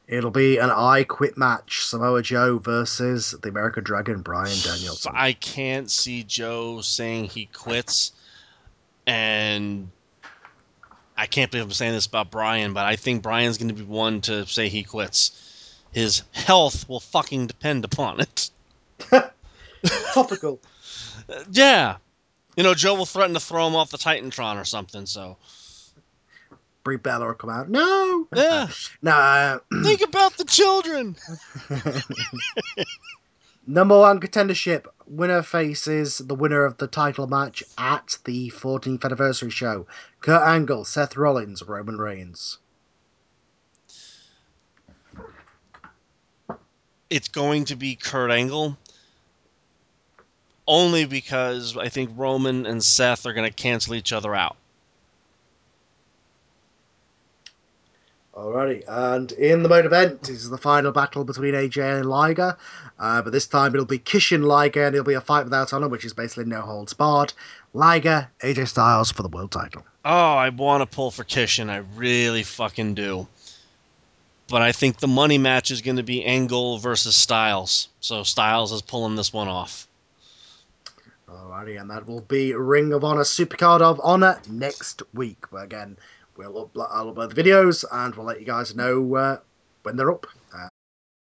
It'll 0.07 0.31
be 0.31 0.57
an 0.57 0.69
I 0.69 1.03
Quit 1.03 1.37
match. 1.37 1.83
Samoa 1.83 2.21
Joe 2.21 2.59
versus 2.59 3.35
the 3.41 3.49
American 3.49 3.83
Dragon, 3.83 4.21
Bryan 4.21 4.57
Danielson. 4.63 5.13
I 5.15 5.33
can't 5.33 5.91
see 5.91 6.23
Joe 6.23 6.79
saying 6.79 7.25
he 7.25 7.45
quits, 7.47 8.13
and 9.05 9.89
I 11.17 11.25
can't 11.25 11.51
believe 11.51 11.65
I'm 11.65 11.71
saying 11.71 11.91
this 11.91 12.05
about 12.05 12.31
Brian, 12.31 12.73
but 12.73 12.85
I 12.85 12.95
think 12.95 13.21
Brian's 13.21 13.57
going 13.57 13.67
to 13.67 13.73
be 13.73 13.83
one 13.83 14.21
to 14.21 14.45
say 14.45 14.69
he 14.69 14.83
quits. 14.83 15.46
His 15.91 16.23
health 16.31 16.87
will 16.87 16.99
fucking 16.99 17.47
depend 17.47 17.85
upon 17.85 18.19
it. 18.21 18.49
Topical. 20.13 20.59
Yeah, 21.51 21.97
you 22.55 22.63
know 22.63 22.73
Joe 22.73 22.95
will 22.95 23.05
threaten 23.05 23.33
to 23.33 23.39
throw 23.39 23.67
him 23.67 23.75
off 23.75 23.91
the 23.91 23.97
Titantron 23.97 24.59
or 24.59 24.65
something. 24.65 25.05
So 25.05 25.37
Brie 26.83 26.97
Bella 26.97 27.27
will 27.27 27.33
come 27.33 27.49
out. 27.49 27.69
No. 27.69 28.27
yeah, 28.35 28.67
No. 29.01 29.11
uh, 29.11 29.59
think 29.83 30.01
about 30.01 30.37
the 30.37 30.45
children. 30.45 31.15
Number 33.67 33.99
one 33.99 34.21
contendership 34.21 34.85
winner 35.07 35.43
faces 35.43 36.19
the 36.19 36.35
winner 36.35 36.63
of 36.63 36.77
the 36.77 36.87
title 36.87 37.27
match 37.27 37.61
at 37.77 38.17
the 38.23 38.49
14th 38.51 39.03
anniversary 39.03 39.49
show. 39.49 39.85
Kurt 40.21 40.41
Angle, 40.41 40.85
Seth 40.85 41.17
Rollins, 41.17 41.61
Roman 41.63 41.97
Reigns. 41.97 42.59
It's 47.09 47.27
going 47.27 47.65
to 47.65 47.75
be 47.75 47.95
Kurt 47.95 48.31
Angle. 48.31 48.77
Only 50.67 51.05
because 51.05 51.77
I 51.77 51.87
think 51.89 52.11
Roman 52.15 52.65
and 52.65 52.83
Seth 52.83 53.25
are 53.25 53.33
going 53.33 53.49
to 53.49 53.55
cancel 53.55 53.95
each 53.95 54.11
other 54.11 54.35
out. 54.35 54.57
Alrighty, 58.37 58.83
and 58.87 59.31
in 59.31 59.63
the 59.63 59.69
main 59.69 59.85
event 59.85 60.29
is 60.29 60.47
the 60.47 60.59
final 60.59 60.91
battle 60.91 61.23
between 61.23 61.55
AJ 61.55 62.01
and 62.01 62.07
Liger. 62.07 62.55
Uh, 62.99 63.19
but 63.23 63.31
this 63.31 63.47
time 63.47 63.73
it'll 63.73 63.87
be 63.87 63.97
Kishin 63.97 64.43
Liger, 64.43 64.85
and 64.85 64.95
it'll 64.95 65.07
be 65.07 65.15
a 65.15 65.21
fight 65.21 65.45
without 65.45 65.73
honor, 65.73 65.87
which 65.87 66.05
is 66.05 66.13
basically 66.13 66.45
no 66.45 66.61
holds 66.61 66.93
barred. 66.93 67.33
Liger, 67.73 68.29
AJ 68.41 68.67
Styles 68.67 69.11
for 69.11 69.23
the 69.23 69.29
world 69.29 69.51
title. 69.51 69.83
Oh, 70.05 70.35
I 70.35 70.49
want 70.49 70.81
to 70.81 70.95
pull 70.95 71.09
for 71.09 71.23
Kishin. 71.23 71.71
I 71.71 71.77
really 71.95 72.43
fucking 72.43 72.93
do. 72.93 73.27
But 74.49 74.61
I 74.61 74.71
think 74.71 74.97
the 74.97 75.07
money 75.07 75.37
match 75.37 75.71
is 75.71 75.81
going 75.81 75.97
to 75.97 76.03
be 76.03 76.23
Angle 76.23 76.77
versus 76.77 77.15
Styles. 77.15 77.89
So 77.99 78.23
Styles 78.23 78.71
is 78.71 78.81
pulling 78.81 79.15
this 79.15 79.33
one 79.33 79.49
off. 79.49 79.87
Alrighty, 81.27 81.79
and 81.79 81.89
that 81.89 82.07
will 82.07 82.21
be 82.21 82.53
Ring 82.53 82.93
of 82.93 83.03
Honor 83.03 83.23
Supercard 83.23 83.81
of 83.81 83.99
Honor 84.01 84.39
next 84.49 85.03
week. 85.13 85.45
But 85.51 85.65
again, 85.65 85.97
we'll 86.37 86.69
upload, 86.69 86.87
I'll 86.89 87.13
upload 87.13 87.33
the 87.33 87.43
videos 87.43 87.83
and 87.91 88.15
we'll 88.15 88.25
let 88.25 88.39
you 88.39 88.45
guys 88.45 88.73
know 88.73 89.15
uh, 89.15 89.37
when 89.83 89.97
they're 89.97 90.11
up. 90.11 90.27
Uh, 90.55 90.69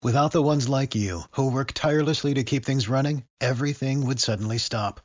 Without 0.04 0.30
the 0.30 0.42
ones 0.42 0.68
like 0.68 0.94
you, 0.94 1.22
who 1.32 1.50
work 1.50 1.72
tirelessly 1.72 2.34
to 2.34 2.44
keep 2.44 2.64
things 2.64 2.88
running, 2.88 3.24
everything 3.40 4.06
would 4.06 4.20
suddenly 4.20 4.58
stop. 4.58 5.00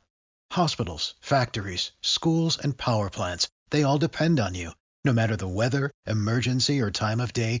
Hospitals, 0.52 1.14
factories, 1.20 1.90
schools, 2.00 2.58
and 2.62 2.78
power 2.78 3.10
plants, 3.10 3.48
they 3.70 3.82
all 3.82 3.98
depend 3.98 4.38
on 4.38 4.54
you. 4.54 4.70
No 5.04 5.12
matter 5.12 5.36
the 5.36 5.48
weather, 5.48 5.90
emergency, 6.06 6.80
or 6.80 6.92
time 6.92 7.18
of 7.18 7.32
day, 7.32 7.60